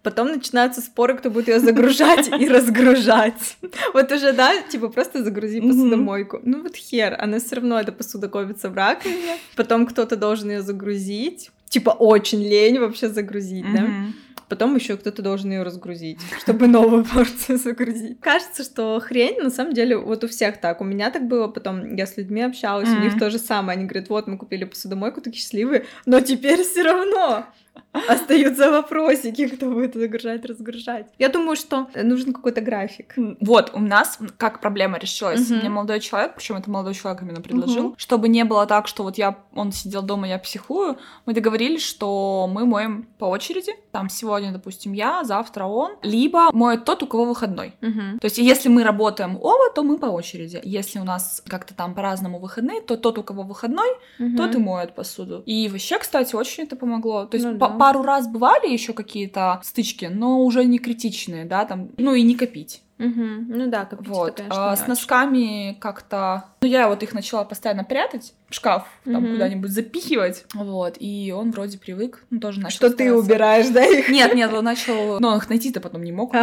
Потом 0.02 0.28
начинаются 0.28 0.82
споры, 0.82 1.18
кто 1.18 1.30
будет 1.30 1.48
ее 1.48 1.60
загружать 1.60 2.30
и 2.40 2.48
разгружать. 2.48 3.58
Вот 3.94 4.12
уже, 4.12 4.34
да, 4.34 4.62
типа 4.62 4.90
просто 4.90 5.24
загрузи 5.24 5.62
посудомойку. 5.62 6.40
Ну 6.44 6.62
вот 6.62 6.76
хер, 6.76 7.16
она 7.20 7.40
все 7.40 7.56
равно 7.56 7.80
эта 7.80 7.92
посуда 7.92 8.30
копится 8.30 8.70
в 8.70 8.76
раковине. 8.76 9.38
Потом 9.56 9.86
кто-то 9.86 10.16
должен 10.16 10.52
ее 10.52 10.62
загрузить. 10.62 11.52
Типа 11.70 11.90
очень 11.90 12.42
лень 12.42 12.80
вообще 12.80 13.10
загрузить, 13.10 13.66
да 13.74 13.88
потом 14.50 14.76
еще 14.76 14.98
кто-то 14.98 15.22
должен 15.22 15.52
ее 15.52 15.64
разгрузить, 15.64 16.20
чтобы 16.40 16.68
новую 16.68 17.06
порцию 17.06 17.58
загрузить. 17.58 18.20
Кажется, 18.20 18.64
что 18.64 19.00
хрень, 19.00 19.42
на 19.42 19.50
самом 19.50 19.74
деле, 19.74 19.98
вот 19.98 20.24
у 20.24 20.28
всех 20.28 20.60
так. 20.60 20.82
У 20.82 20.84
меня 20.84 21.12
так 21.12 21.28
было, 21.28 21.48
потом 21.48 21.96
я 21.96 22.06
с 22.06 22.18
людьми 22.18 22.42
общалась, 22.42 22.90
у 22.90 23.00
них 23.00 23.18
то 23.18 23.30
же 23.30 23.40
самое. 23.40 23.78
Они 23.78 23.86
говорят, 23.88 24.10
вот 24.10 24.28
мы 24.28 24.38
купили 24.38 24.66
посудомойку, 24.66 25.22
такие 25.22 25.42
счастливые, 25.42 25.86
но 26.06 26.20
теперь 26.22 26.64
все 26.64 26.84
равно 26.84 27.46
Остаются 28.10 28.72
вопросики, 28.72 29.48
кто 29.48 29.70
будет 29.70 29.96
загружать, 29.96 30.46
разгружать. 30.46 31.08
Я 31.18 31.30
думаю, 31.30 31.56
что 31.56 31.88
нужен 31.96 32.34
какой-то 32.34 32.62
график. 32.62 33.16
Вот, 33.40 33.72
у 33.74 33.80
нас 33.80 34.20
как 34.38 34.60
проблема 34.60 34.98
решилась. 34.98 35.50
Угу. 35.50 35.60
Мне 35.60 35.70
молодой 35.70 36.00
человек, 36.00 36.36
причем 36.36 36.58
это 36.58 36.70
молодой 36.70 36.94
человек 36.94 37.22
именно 37.22 37.42
предложил, 37.42 37.88
угу. 37.88 37.96
чтобы 37.98 38.28
не 38.28 38.44
было 38.44 38.66
так, 38.66 38.88
что 38.88 39.04
вот 39.04 39.18
я, 39.18 39.38
он 39.54 39.72
сидел 39.72 40.02
дома, 40.02 40.28
я 40.28 40.40
психую. 40.40 40.98
Мы 41.26 41.34
договорились, 41.34 41.84
что 41.84 42.50
мы 42.52 42.66
моем 42.66 43.08
по 43.18 43.26
очереди. 43.26 43.72
Там 43.92 44.10
сегодня, 44.10 44.52
допустим, 44.52 44.94
я, 44.94 45.24
завтра 45.24 45.66
он. 45.66 45.94
Либо 46.04 46.52
моет 46.52 46.84
тот, 46.86 47.04
у 47.04 47.08
кого 47.08 47.26
выходной. 47.26 47.74
Угу. 47.82 48.20
То 48.20 48.26
есть, 48.26 48.38
если 48.38 48.70
мы 48.70 48.84
работаем 48.84 49.38
оба, 49.42 49.72
то 49.74 49.84
мы 49.84 49.98
по 49.98 50.08
очереди. 50.08 50.60
Если 50.64 51.00
у 51.00 51.04
нас 51.04 51.42
как-то 51.48 51.74
там 51.74 51.96
по-разному 51.96 52.40
выходные, 52.40 52.82
то 52.82 52.98
тот, 52.98 53.18
у 53.18 53.24
кого 53.24 53.44
выходной, 53.44 53.90
угу. 54.20 54.36
тот 54.38 54.56
и 54.56 54.58
моет 54.58 54.96
посуду. 54.96 55.44
И 55.46 55.70
вообще, 55.70 55.98
кстати, 55.98 56.36
очень 56.36 56.64
это 56.64 56.76
помогло. 56.76 57.26
То 57.26 57.38
есть, 57.38 57.48
ну, 57.48 57.58
да 57.70 57.78
пару 57.78 58.02
раз 58.04 58.28
бывали 58.28 58.68
еще 58.68 58.94
какие-то 58.94 59.60
стычки, 59.64 60.06
но 60.06 60.40
уже 60.42 60.66
не 60.66 60.80
критичные, 60.80 61.46
да, 61.46 61.66
там, 61.66 61.90
ну 61.98 62.14
и 62.14 62.22
не 62.22 62.36
копить. 62.36 62.82
Угу. 62.98 63.24
Ну 63.50 63.68
да, 63.68 63.86
копить 63.86 64.08
вот. 64.08 64.38
конечно, 64.38 64.72
а, 64.72 64.76
с 64.76 64.88
носками 64.88 65.78
как-то... 65.82 66.46
Ну, 66.62 66.68
я 66.68 66.88
вот 66.88 67.04
их 67.04 67.14
начала 67.14 67.44
постоянно 67.44 67.84
прятать 67.84 68.34
в 68.50 68.56
шкаф, 68.56 68.88
там 69.04 69.24
угу. 69.24 69.34
куда-нибудь 69.34 69.70
запихивать, 69.70 70.46
вот, 70.54 70.96
и 71.00 71.34
он 71.36 71.52
вроде 71.52 71.78
привык, 71.78 72.24
ну, 72.30 72.40
тоже 72.40 72.62
начал 72.62 72.76
Что 72.78 72.90
стараться. 72.90 73.04
ты 73.04 73.14
убираешь, 73.14 73.68
да, 73.68 73.84
их? 73.86 74.08
Нет, 74.10 74.34
нет, 74.34 74.54
он 74.54 74.64
начал... 74.64 75.20
Ну, 75.20 75.28
он 75.28 75.38
их 75.38 75.50
найти-то 75.50 75.82
потом 75.82 76.04
не 76.04 76.14
мог. 76.14 76.34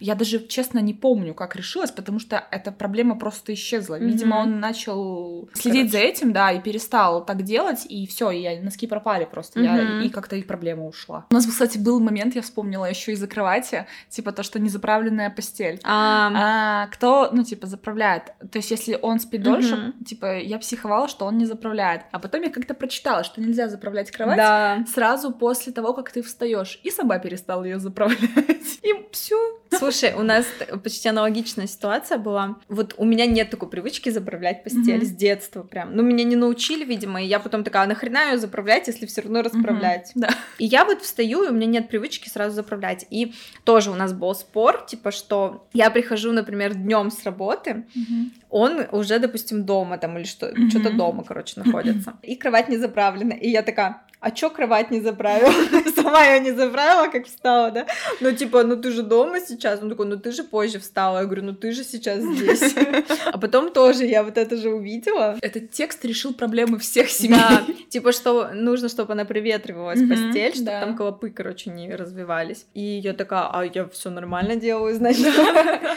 Я 0.00 0.14
даже, 0.14 0.46
честно, 0.46 0.78
не 0.78 0.94
помню, 0.94 1.34
как 1.34 1.56
решилась, 1.56 1.90
потому 1.90 2.18
что 2.18 2.42
эта 2.50 2.72
проблема 2.72 3.18
просто 3.18 3.54
исчезла. 3.54 3.98
Видимо, 3.98 4.36
он 4.36 4.60
начал 4.60 5.48
следить 5.54 5.92
за 5.92 5.98
этим, 5.98 6.32
да, 6.32 6.52
и 6.52 6.60
перестал 6.60 7.24
так 7.24 7.42
делать, 7.42 7.86
и 7.88 8.06
все, 8.06 8.30
и 8.30 8.60
носки 8.60 8.86
пропали 8.86 9.26
просто, 9.30 9.60
я, 9.60 10.02
и 10.02 10.08
как-то 10.08 10.36
их 10.36 10.46
проблема 10.46 10.86
ушла. 10.86 11.26
У 11.30 11.34
нас, 11.34 11.46
кстати, 11.46 11.78
был 11.78 12.00
момент, 12.00 12.34
я 12.34 12.42
вспомнила 12.42 12.84
еще 12.84 13.12
из-за 13.12 13.26
кровати, 13.26 13.86
типа 14.08 14.32
то, 14.32 14.42
что 14.42 14.58
незаправленная 14.58 15.30
постель. 15.30 15.80
А, 15.84 16.86
кто, 16.88 17.30
ну, 17.32 17.44
типа, 17.44 17.66
заправляет. 17.66 18.32
То 18.50 18.58
есть, 18.58 18.70
если 18.70 18.98
он 19.00 19.20
спит 19.20 19.42
дольше, 19.42 19.94
типа, 20.06 20.38
я 20.38 20.58
психовала, 20.58 21.08
что 21.08 21.26
он 21.26 21.38
не 21.38 21.46
заправляет. 21.46 22.02
А 22.12 22.18
потом 22.18 22.42
я 22.42 22.50
как-то 22.50 22.74
прочитала, 22.74 23.24
что 23.24 23.40
нельзя 23.40 23.68
заправлять 23.68 24.10
кровать 24.10 24.36
да. 24.36 24.84
сразу 24.92 25.32
после 25.32 25.72
того, 25.72 25.94
как 25.94 26.10
ты 26.10 26.22
встаешь. 26.22 26.80
И 26.82 26.90
сама 26.90 27.18
перестала 27.18 27.64
ее 27.64 27.78
заправлять. 27.78 28.20
И 28.82 29.08
все, 29.12 29.61
Слушай, 29.78 30.14
у 30.14 30.22
нас 30.22 30.46
почти 30.82 31.08
аналогичная 31.08 31.66
ситуация 31.66 32.18
была. 32.18 32.56
Вот 32.68 32.94
у 32.96 33.04
меня 33.04 33.26
нет 33.26 33.50
такой 33.50 33.68
привычки 33.68 34.10
заправлять 34.10 34.64
постель 34.64 35.00
mm-hmm. 35.00 35.04
с 35.04 35.10
детства 35.10 35.62
прям. 35.62 35.96
Ну, 35.96 36.02
меня 36.02 36.24
не 36.24 36.36
научили, 36.36 36.84
видимо, 36.84 37.22
и 37.22 37.26
я 37.26 37.38
потом 37.38 37.64
такая, 37.64 37.84
«А 37.84 37.86
нахрена 37.86 38.32
ее 38.32 38.38
заправлять, 38.38 38.86
если 38.86 39.06
все 39.06 39.22
равно 39.22 39.42
расправлять? 39.42 40.12
Mm-hmm. 40.14 40.20
Да. 40.20 40.30
И 40.58 40.66
я 40.66 40.84
вот 40.84 41.02
встаю, 41.02 41.44
и 41.44 41.48
у 41.48 41.52
меня 41.52 41.66
нет 41.66 41.88
привычки 41.88 42.28
сразу 42.28 42.54
заправлять. 42.54 43.06
И 43.10 43.34
тоже 43.64 43.90
у 43.90 43.94
нас 43.94 44.12
был 44.12 44.34
спор, 44.34 44.84
типа, 44.86 45.10
что 45.10 45.66
я 45.72 45.90
прихожу, 45.90 46.32
например, 46.32 46.74
днем 46.74 47.10
с 47.10 47.24
работы, 47.24 47.84
mm-hmm. 47.94 48.30
Он 48.52 48.86
уже, 48.92 49.18
допустим, 49.18 49.64
дома 49.64 49.98
там 49.98 50.18
или 50.18 50.24
что, 50.24 50.46
mm-hmm. 50.46 50.70
что-то 50.70 50.90
дома, 50.90 51.24
короче, 51.24 51.60
находится. 51.60 52.14
И 52.22 52.36
кровать 52.36 52.68
не 52.68 52.76
заправлена. 52.76 53.32
И 53.32 53.48
я 53.48 53.62
такая, 53.62 54.02
а 54.22 54.30
чё 54.30 54.50
кровать 54.50 54.90
не 54.90 55.00
заправила? 55.00 55.52
Сама 55.96 56.24
ее 56.26 56.40
не 56.40 56.52
заправила, 56.52 57.08
как 57.08 57.26
встала, 57.26 57.70
да? 57.70 57.86
Ну, 58.20 58.30
типа, 58.32 58.62
ну 58.62 58.76
ты 58.76 58.92
же 58.92 59.02
дома 59.02 59.40
сейчас. 59.40 59.82
Он 59.82 59.88
такой, 59.88 60.06
ну 60.06 60.16
ты 60.16 60.30
же 60.30 60.44
позже 60.44 60.78
встала. 60.78 61.18
Я 61.18 61.24
говорю, 61.24 61.42
ну 61.42 61.54
ты 61.54 61.72
же 61.72 61.82
сейчас 61.84 62.22
здесь. 62.22 62.74
А 63.32 63.38
потом 63.38 63.72
тоже 63.72 64.04
я 64.04 64.22
вот 64.22 64.36
это 64.36 64.56
же 64.56 64.68
увидела. 64.68 65.38
Этот 65.40 65.70
текст 65.70 66.04
решил 66.04 66.34
проблемы 66.34 66.78
всех 66.78 67.08
семей. 67.08 67.38
Да, 67.38 67.64
типа, 67.88 68.12
что 68.12 68.50
нужно, 68.52 68.88
чтобы 68.88 69.12
она 69.12 69.24
проветривалась 69.24 70.00
постель, 70.08 70.54
чтобы 70.54 70.70
там 70.70 70.96
колопы, 70.96 71.30
короче, 71.30 71.70
не 71.70 71.94
развивались. 71.96 72.66
И 72.74 72.82
я 72.82 73.14
такая, 73.14 73.48
а 73.50 73.64
я 73.64 73.86
все 73.86 74.10
нормально 74.10 74.56
делаю, 74.56 74.94
значит. 74.94 75.26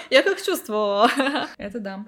Я 0.10 0.24
как 0.24 0.42
чувствовала. 0.42 1.12
Это 1.58 1.80
да. 1.80 2.06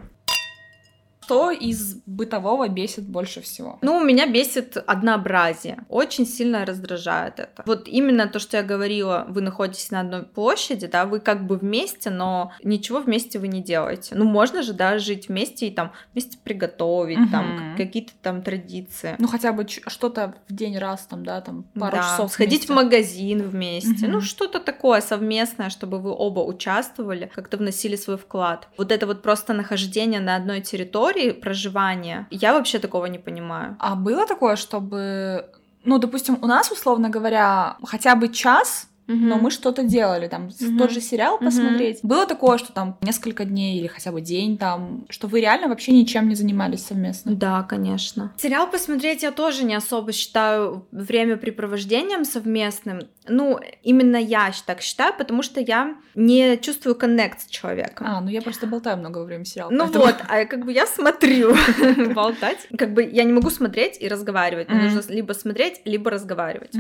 Что 1.28 1.52
из 1.52 1.96
бытового 2.06 2.70
бесит 2.70 3.06
больше 3.06 3.42
всего? 3.42 3.80
Ну, 3.82 4.02
меня 4.02 4.28
бесит 4.28 4.78
однообразие. 4.78 5.80
Очень 5.90 6.26
сильно 6.26 6.66
раздражает 6.66 7.40
это. 7.40 7.64
Вот 7.66 7.90
именно 7.90 8.28
то, 8.28 8.40
что 8.40 8.56
я 8.56 8.64
говорила, 8.64 9.26
вы 9.28 9.42
находитесь 9.42 9.92
на 9.92 10.00
одной 10.00 10.24
площади, 10.24 10.88
да, 10.88 11.06
вы 11.06 11.20
как 11.20 11.46
бы 11.46 11.58
вместе, 11.58 12.12
но 12.12 12.54
ничего 12.64 13.00
вместе 13.00 13.40
вы 13.40 13.50
не 13.50 13.62
делаете. 13.62 14.16
Ну, 14.16 14.24
можно 14.24 14.64
же, 14.64 14.72
да, 14.72 15.00
жить 15.00 15.28
вместе 15.28 15.68
и 15.68 15.72
там 15.72 15.92
вместе 16.14 16.38
приготовить, 16.42 17.20
угу. 17.20 17.30
там 17.30 17.76
какие-то 17.76 18.14
там 18.22 18.42
традиции. 18.42 19.16
Ну, 19.20 19.28
хотя 19.28 19.52
бы 19.52 19.68
что-то 19.68 20.34
в 20.48 20.54
день 20.54 20.78
раз, 20.78 21.08
там, 21.08 21.26
да, 21.26 21.42
там 21.42 21.64
пару 21.78 21.98
да, 21.98 22.04
часов 22.04 22.32
Сходить 22.32 22.68
вместе. 22.68 22.74
в 22.74 22.76
магазин 22.78 23.42
вместе. 23.42 24.06
Угу. 24.06 24.14
Ну, 24.14 24.22
что-то 24.22 24.62
такое 24.62 25.02
совместное, 25.02 25.70
чтобы 25.70 26.00
вы 26.00 26.12
оба 26.12 26.40
участвовали, 26.40 27.30
как-то 27.36 27.58
вносили 27.58 27.98
свой 27.98 28.18
вклад. 28.18 28.70
Вот 28.78 28.94
это 28.94 29.06
вот 29.06 29.22
просто 29.22 29.52
нахождение 29.52 30.22
на 30.22 30.38
одной 30.38 30.62
территории, 30.62 31.17
истории 31.18 31.32
проживания, 31.32 32.28
я 32.32 32.54
вообще 32.54 32.80
такого 32.80 33.08
не 33.08 33.20
понимаю. 33.20 33.76
А 33.80 33.96
было 33.96 34.26
такое, 34.26 34.56
чтобы, 34.56 35.46
ну, 35.84 35.98
допустим, 35.98 36.38
у 36.42 36.48
нас, 36.48 36.72
условно 36.72 37.10
говоря, 37.10 37.78
хотя 37.84 38.16
бы 38.16 38.30
час 38.30 38.88
угу. 39.08 39.18
но 39.18 39.38
мы 39.38 39.52
что-то 39.52 39.84
делали, 39.84 40.28
там, 40.28 40.48
угу. 40.48 40.78
тот 40.78 40.92
же 40.92 41.02
сериал 41.02 41.40
посмотреть. 41.40 42.00
Было 42.04 42.26
такое, 42.26 42.58
что 42.58 42.72
там 42.72 42.98
несколько 43.02 43.46
дней 43.46 43.80
или 43.80 43.88
хотя 43.88 44.12
бы 44.12 44.22
день 44.22 44.58
там, 44.58 45.06
что 45.10 45.28
вы 45.28 45.42
реально 45.42 45.68
вообще 45.68 45.92
ничем 45.92 46.28
не 46.30 46.36
занимались 46.36 46.86
совместно? 46.86 47.36
Да, 47.36 47.64
конечно. 47.64 48.34
Сериал 48.38 48.70
посмотреть 48.70 49.24
я 49.24 49.32
тоже 49.32 49.64
не 49.64 49.76
особо 49.76 50.12
считаю 50.12 50.86
времяпрепровождением 50.92 52.26
совместным. 52.26 53.02
Ну, 53.28 53.60
именно 53.84 54.18
я 54.18 54.52
так 54.66 54.82
считаю, 54.82 55.14
потому 55.18 55.44
что 55.44 55.60
я 55.60 55.96
не 56.16 56.58
чувствую 56.58 56.96
коннект 56.96 57.42
с 57.42 57.46
человеком. 57.46 58.08
А, 58.10 58.22
ну 58.22 58.30
я 58.30 58.42
просто 58.42 58.68
болтаю 58.68 58.98
много 58.98 59.20
во 59.20 59.26
время 59.26 59.46
сериала. 59.46 59.70
Ну 59.70 59.84
поэтому... 59.86 60.06
вот, 60.06 60.16
а 60.28 60.46
как 60.46 60.66
бы 60.66 60.72
я 60.72 60.88
смотрю 60.88 61.56
болтать. 62.14 62.68
Как 62.78 62.94
бы 62.94 63.04
я 63.04 63.24
не 63.24 63.34
могу 63.34 63.50
смотреть 63.50 63.98
и 64.00 64.08
разговаривать. 64.08 64.70
Мне 64.70 64.90
нужно 64.90 65.02
либо 65.12 65.34
смотреть, 65.34 65.82
либо 65.86 66.10
разговаривать. 66.10 66.74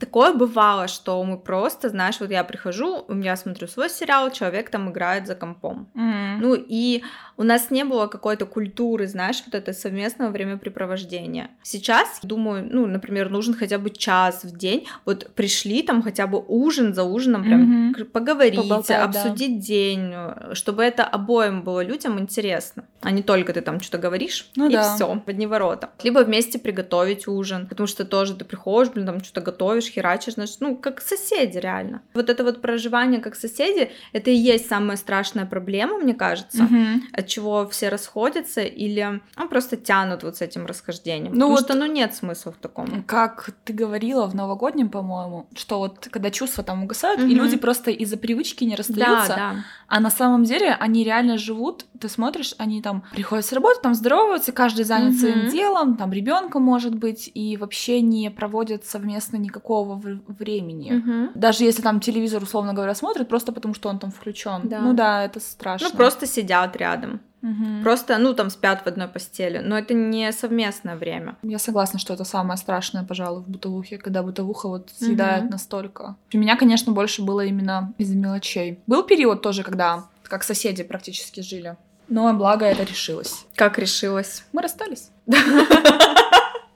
Такое 0.00 0.32
бывало, 0.32 0.88
что 0.88 1.22
мы 1.22 1.38
просто 1.38 1.53
просто, 1.54 1.88
знаешь, 1.88 2.16
вот 2.20 2.30
я 2.30 2.42
прихожу, 2.42 3.04
я 3.08 3.36
смотрю 3.36 3.68
свой 3.68 3.88
сериал, 3.88 4.32
человек 4.32 4.70
там 4.70 4.90
играет 4.90 5.28
за 5.28 5.36
компом. 5.36 5.86
Mm-hmm. 5.94 6.36
Ну 6.40 6.54
и 6.54 7.04
у 7.36 7.44
нас 7.44 7.70
не 7.70 7.84
было 7.84 8.08
какой-то 8.08 8.44
культуры, 8.44 9.06
знаешь, 9.06 9.40
вот 9.46 9.54
это 9.54 9.72
совместного 9.72 10.30
времяпрепровождения. 10.30 11.50
Сейчас, 11.62 12.18
думаю, 12.24 12.68
ну, 12.68 12.86
например, 12.86 13.30
нужен 13.30 13.54
хотя 13.54 13.78
бы 13.78 13.90
час 13.90 14.42
в 14.42 14.56
день, 14.56 14.88
вот 15.04 15.30
пришли 15.34 15.82
там 15.82 16.02
хотя 16.02 16.26
бы 16.26 16.44
ужин 16.48 16.92
за 16.92 17.04
ужином, 17.04 17.44
прям 17.44 17.92
mm-hmm. 17.92 18.04
поговорить, 18.06 18.56
Поболтать, 18.56 19.00
обсудить 19.00 19.60
да. 19.60 19.66
день, 19.66 20.14
чтобы 20.54 20.82
это 20.82 21.04
обоим 21.04 21.62
было 21.62 21.84
людям 21.84 22.18
интересно, 22.18 22.84
а 23.00 23.12
не 23.12 23.22
только 23.22 23.52
ты 23.52 23.60
там 23.60 23.80
что-то 23.80 23.98
говоришь 23.98 24.50
ну, 24.56 24.68
и 24.68 24.72
да. 24.72 24.94
все 24.94 25.22
в 25.24 25.28
одни 25.28 25.46
ворота. 25.46 25.90
Либо 26.02 26.24
вместе 26.24 26.58
приготовить 26.58 27.28
ужин, 27.28 27.68
потому 27.68 27.86
что 27.86 28.04
тоже 28.04 28.34
ты 28.34 28.44
приходишь, 28.44 28.92
блин, 28.92 29.06
там 29.06 29.22
что-то 29.22 29.40
готовишь, 29.40 29.86
херачишь, 29.86 30.34
значит, 30.34 30.56
ну, 30.60 30.76
как 30.76 31.00
соседи 31.00 31.43
соседи, 31.44 31.58
реально. 31.58 32.02
Вот 32.14 32.30
это 32.30 32.44
вот 32.44 32.60
проживание 32.60 33.20
как 33.20 33.34
соседи, 33.34 33.90
это 34.12 34.30
и 34.30 34.34
есть 34.34 34.68
самая 34.68 34.96
страшная 34.96 35.46
проблема, 35.46 35.98
мне 35.98 36.14
кажется, 36.14 36.64
угу. 36.64 37.02
от 37.12 37.26
чего 37.26 37.68
все 37.68 37.88
расходятся 37.88 38.62
или 38.62 39.20
ну, 39.36 39.48
просто 39.48 39.76
тянут 39.76 40.22
вот 40.22 40.36
с 40.36 40.42
этим 40.42 40.66
расхождением. 40.66 41.32
Ну 41.32 41.46
Потому 41.46 41.50
вот 41.50 41.64
что, 41.64 41.74
ну, 41.74 41.86
нет 41.86 42.14
смысла 42.14 42.52
в 42.52 42.56
таком. 42.56 43.04
Как 43.04 43.50
ты 43.64 43.72
говорила 43.72 44.26
в 44.26 44.34
новогоднем, 44.34 44.88
по-моему, 44.88 45.46
что 45.54 45.78
вот 45.78 46.08
когда 46.10 46.30
чувства 46.30 46.64
там 46.64 46.84
угасают, 46.84 47.20
угу. 47.20 47.28
и 47.28 47.34
люди 47.34 47.56
просто 47.56 47.90
из-за 47.90 48.16
привычки 48.16 48.64
не 48.64 48.76
расстаются, 48.76 49.28
да, 49.28 49.36
да. 49.36 49.64
а 49.88 50.00
на 50.00 50.10
самом 50.10 50.44
деле 50.44 50.76
они 50.80 51.04
реально 51.04 51.38
живут, 51.38 51.86
ты 52.00 52.08
смотришь, 52.08 52.54
они 52.58 52.82
там 52.82 53.02
приходят 53.12 53.44
с 53.44 53.52
работы, 53.52 53.80
там 53.82 53.94
здороваются, 53.94 54.52
каждый 54.52 54.84
занят 54.84 55.12
угу. 55.12 55.18
своим 55.18 55.50
делом, 55.50 55.96
там 55.96 56.12
ребенка 56.12 56.58
может 56.58 56.94
быть, 56.94 57.30
и 57.34 57.56
вообще 57.56 58.00
не 58.00 58.30
проводят 58.30 58.84
совместно 58.84 59.36
никакого 59.36 60.00
времени. 60.26 60.94
Угу 60.94 61.33
даже 61.34 61.64
если 61.64 61.82
там 61.82 62.00
телевизор, 62.00 62.42
условно 62.42 62.72
говоря, 62.74 62.94
смотрит, 62.94 63.28
просто 63.28 63.52
потому 63.52 63.74
что 63.74 63.88
он 63.88 63.98
там 63.98 64.10
включен. 64.10 64.62
Да. 64.64 64.80
Ну 64.80 64.92
да, 64.92 65.24
это 65.24 65.40
страшно. 65.40 65.88
Ну 65.90 65.96
просто 65.96 66.26
сидят 66.26 66.76
рядом. 66.76 67.20
Угу. 67.42 67.82
Просто, 67.82 68.16
ну, 68.16 68.32
там 68.32 68.48
спят 68.48 68.82
в 68.84 68.86
одной 68.86 69.06
постели, 69.06 69.58
но 69.58 69.76
это 69.76 69.92
не 69.92 70.32
совместное 70.32 70.96
время. 70.96 71.36
Я 71.42 71.58
согласна, 71.58 71.98
что 71.98 72.14
это 72.14 72.24
самое 72.24 72.56
страшное, 72.56 73.04
пожалуй, 73.04 73.42
в 73.42 73.48
бытовухе, 73.48 73.98
когда 73.98 74.22
бытовуха 74.22 74.68
вот 74.68 74.90
съедает 74.96 75.44
угу. 75.44 75.52
настолько. 75.52 76.16
У 76.32 76.38
меня, 76.38 76.56
конечно, 76.56 76.92
больше 76.92 77.22
было 77.22 77.44
именно 77.44 77.92
из-за 77.98 78.16
мелочей. 78.16 78.80
Был 78.86 79.02
период 79.02 79.42
тоже, 79.42 79.62
когда 79.62 80.04
как 80.22 80.42
соседи 80.42 80.82
практически 80.82 81.40
жили. 81.40 81.76
Но 82.08 82.32
благо 82.32 82.64
это 82.64 82.82
решилось. 82.82 83.44
Как 83.54 83.78
решилось? 83.78 84.44
Мы 84.52 84.62
расстались. 84.62 85.10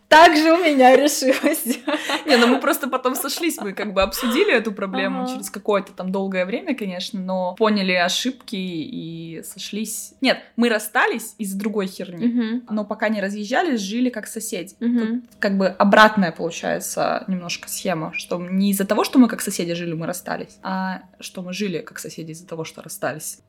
так 0.09 0.37
же 0.37 0.53
у 0.53 0.57
меня 0.57 0.97
решилось. 0.97 1.79
Не, 2.27 2.37
ну 2.37 2.47
мы 2.47 2.61
просто 2.61 2.89
потом 2.89 3.15
сошлись, 3.15 3.59
мы 3.59 3.73
как 3.75 3.93
бы 3.93 4.03
обсудили 4.03 4.53
эту 4.53 4.73
проблему 4.73 5.23
ага. 5.23 5.33
через 5.33 5.51
какое-то 5.51 5.93
там 5.93 6.11
долгое 6.11 6.47
время, 6.47 6.75
конечно, 6.75 7.21
но 7.21 7.55
поняли 7.57 7.93
ошибки 7.93 8.57
и 8.57 9.43
сошлись. 9.45 10.15
Нет, 10.21 10.39
мы 10.57 10.71
расстались 10.71 11.35
из-за 11.39 11.59
другой 11.59 11.87
херни, 11.87 12.27
угу. 12.27 12.63
но 12.71 12.85
пока 12.85 13.09
не 13.09 13.21
разъезжались, 13.21 13.81
жили 13.81 14.09
как 14.09 14.27
соседи. 14.27 14.75
Угу. 14.81 14.99
Тут 14.99 15.25
как 15.39 15.59
бы 15.59 15.67
обратная 15.67 16.33
получается 16.33 17.25
немножко 17.29 17.69
схема, 17.69 18.13
что 18.15 18.39
не 18.39 18.71
из-за 18.71 18.87
того, 18.87 19.05
что 19.05 19.19
мы 19.19 19.29
как 19.29 19.43
соседи 19.43 19.75
жили, 19.75 19.93
мы 19.93 20.07
расстались, 20.07 20.59
а 20.63 21.03
что 21.21 21.43
мы 21.43 21.53
жили 21.53 21.81
как 21.81 21.99
соседи 21.99 22.33
из-за 22.33 22.47
того, 22.47 22.65
что 22.65 22.83
расстались. 22.83 23.41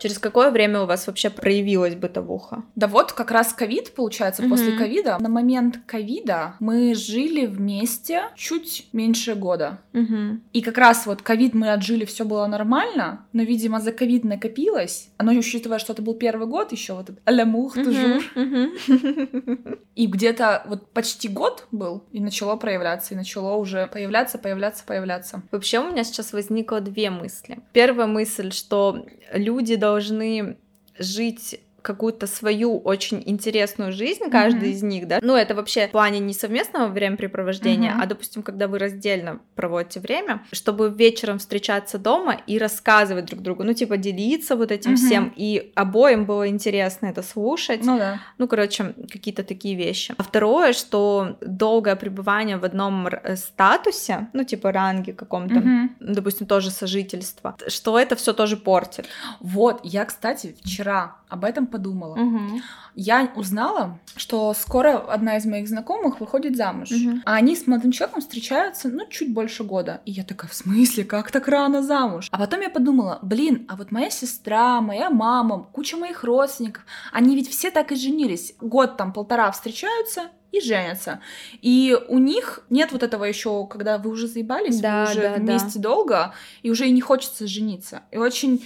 Через 0.00 0.18
какое 0.18 0.50
время 0.50 0.80
у 0.80 0.86
вас 0.86 1.06
вообще 1.06 1.28
проявилась 1.28 1.94
бытовуха? 1.94 2.64
Да 2.74 2.86
вот 2.86 3.12
как 3.12 3.30
раз 3.30 3.52
ковид, 3.52 3.94
получается, 3.94 4.42
mm-hmm. 4.42 4.48
после 4.48 4.72
ковида. 4.72 5.18
На 5.20 5.28
момент 5.28 5.78
ковида 5.86 6.54
мы 6.58 6.94
жили 6.94 7.44
вместе 7.44 8.22
чуть 8.34 8.88
меньше 8.94 9.34
года. 9.34 9.80
Mm-hmm. 9.92 10.38
И 10.54 10.62
как 10.62 10.78
раз 10.78 11.04
вот 11.04 11.20
ковид 11.20 11.52
мы 11.52 11.70
отжили, 11.70 12.06
все 12.06 12.24
было 12.24 12.46
нормально, 12.46 13.26
но, 13.34 13.42
видимо, 13.42 13.78
за 13.78 13.92
ковид 13.92 14.24
накопилось. 14.24 15.10
Оно, 15.18 15.32
учитывая, 15.32 15.78
что 15.78 15.92
это 15.92 16.00
был 16.00 16.14
первый 16.14 16.46
год, 16.46 16.72
еще 16.72 16.94
вот 16.94 17.10
этот 17.10 17.20
алямух 17.26 17.76
toujours. 17.76 18.24
И 19.96 20.06
где-то 20.06 20.62
вот 20.66 20.90
почти 20.92 21.28
год 21.28 21.66
был, 21.72 22.04
и 22.10 22.20
начало 22.20 22.56
проявляться, 22.56 23.12
и 23.12 23.16
начало 23.16 23.56
уже 23.56 23.86
появляться, 23.86 24.38
появляться, 24.38 24.82
появляться. 24.86 25.42
Вообще 25.50 25.78
у 25.80 25.90
меня 25.90 26.04
сейчас 26.04 26.32
возникло 26.32 26.80
две 26.80 27.10
мысли. 27.10 27.58
Первая 27.74 28.06
мысль, 28.06 28.50
что 28.50 29.04
люди 29.32 29.76
должны 29.76 29.89
должны 29.90 30.56
жить 30.98 31.60
какую-то 31.82 32.26
свою 32.26 32.78
очень 32.78 33.22
интересную 33.26 33.92
жизнь, 33.92 34.30
каждый 34.30 34.70
mm-hmm. 34.70 34.72
из 34.72 34.82
них, 34.82 35.08
да. 35.08 35.18
Ну, 35.22 35.36
это 35.36 35.54
вообще 35.54 35.88
в 35.88 35.90
плане 35.90 36.18
не 36.18 36.34
совместного 36.34 36.88
времяпрепровождения, 36.88 37.92
mm-hmm. 37.92 38.02
а, 38.02 38.06
допустим, 38.06 38.42
когда 38.42 38.68
вы 38.68 38.78
раздельно 38.78 39.40
проводите 39.54 40.00
время, 40.00 40.42
чтобы 40.52 40.90
вечером 40.90 41.38
встречаться 41.38 41.98
дома 41.98 42.40
и 42.46 42.58
рассказывать 42.58 43.26
друг 43.26 43.42
другу, 43.42 43.64
ну, 43.64 43.72
типа, 43.72 43.96
делиться 43.96 44.56
вот 44.56 44.70
этим 44.72 44.92
mm-hmm. 44.92 44.96
всем, 44.96 45.32
и 45.36 45.72
обоим 45.74 46.24
было 46.24 46.48
интересно 46.48 47.06
это 47.06 47.22
слушать. 47.22 47.84
Ну, 47.84 47.98
да. 47.98 48.20
Ну, 48.38 48.48
короче, 48.48 48.94
какие-то 49.10 49.42
такие 49.42 49.74
вещи. 49.74 50.14
А 50.16 50.22
второе, 50.22 50.72
что 50.72 51.36
долгое 51.40 51.96
пребывание 51.96 52.56
в 52.56 52.64
одном 52.64 53.06
э, 53.06 53.36
статусе, 53.36 54.28
ну, 54.32 54.44
типа, 54.44 54.72
ранге 54.72 55.12
каком-то, 55.12 55.54
mm-hmm. 55.54 55.88
допустим, 56.00 56.46
тоже 56.46 56.70
сожительство, 56.70 57.56
что 57.68 57.98
это 57.98 58.16
все 58.16 58.32
тоже 58.32 58.56
портит. 58.56 59.06
Вот, 59.40 59.80
я, 59.84 60.04
кстати, 60.04 60.56
вчера 60.62 61.16
об 61.28 61.44
этом 61.44 61.66
подумала. 61.70 62.18
Угу. 62.18 62.60
Я 62.94 63.32
узнала, 63.36 63.98
что 64.16 64.52
скоро 64.54 64.98
одна 64.98 65.36
из 65.36 65.46
моих 65.46 65.68
знакомых 65.68 66.20
выходит 66.20 66.56
замуж, 66.56 66.90
угу. 66.90 67.20
а 67.24 67.34
они 67.34 67.56
с 67.56 67.66
молодым 67.66 67.92
человеком 67.92 68.20
встречаются, 68.20 68.88
ну, 68.88 69.06
чуть 69.08 69.32
больше 69.32 69.64
года. 69.64 70.00
И 70.04 70.10
я 70.10 70.24
такая, 70.24 70.50
в 70.50 70.54
смысле, 70.54 71.04
как 71.04 71.30
так 71.30 71.48
рано 71.48 71.82
замуж? 71.82 72.28
А 72.30 72.38
потом 72.38 72.60
я 72.60 72.70
подумала, 72.70 73.18
блин, 73.22 73.66
а 73.68 73.76
вот 73.76 73.92
моя 73.92 74.10
сестра, 74.10 74.80
моя 74.80 75.10
мама, 75.10 75.66
куча 75.72 75.96
моих 75.96 76.24
родственников, 76.24 76.84
они 77.12 77.36
ведь 77.36 77.48
все 77.48 77.70
так 77.70 77.92
и 77.92 77.96
женились. 77.96 78.54
Год 78.60 78.96
там 78.96 79.12
полтора 79.12 79.50
встречаются, 79.50 80.30
и 80.52 80.60
женятся. 80.60 81.20
И 81.62 81.96
у 82.08 82.18
них 82.18 82.64
нет 82.70 82.92
вот 82.92 83.02
этого 83.02 83.24
еще, 83.24 83.66
когда 83.66 83.98
вы 83.98 84.10
уже 84.10 84.26
заебались, 84.26 84.80
да, 84.80 85.04
вы 85.04 85.10
уже 85.10 85.22
да, 85.22 85.34
вместе 85.34 85.78
да. 85.78 85.82
долго, 85.82 86.34
и 86.62 86.70
уже 86.70 86.88
и 86.88 86.90
не 86.90 87.00
хочется 87.00 87.46
жениться. 87.46 88.02
И 88.10 88.18
очень 88.18 88.64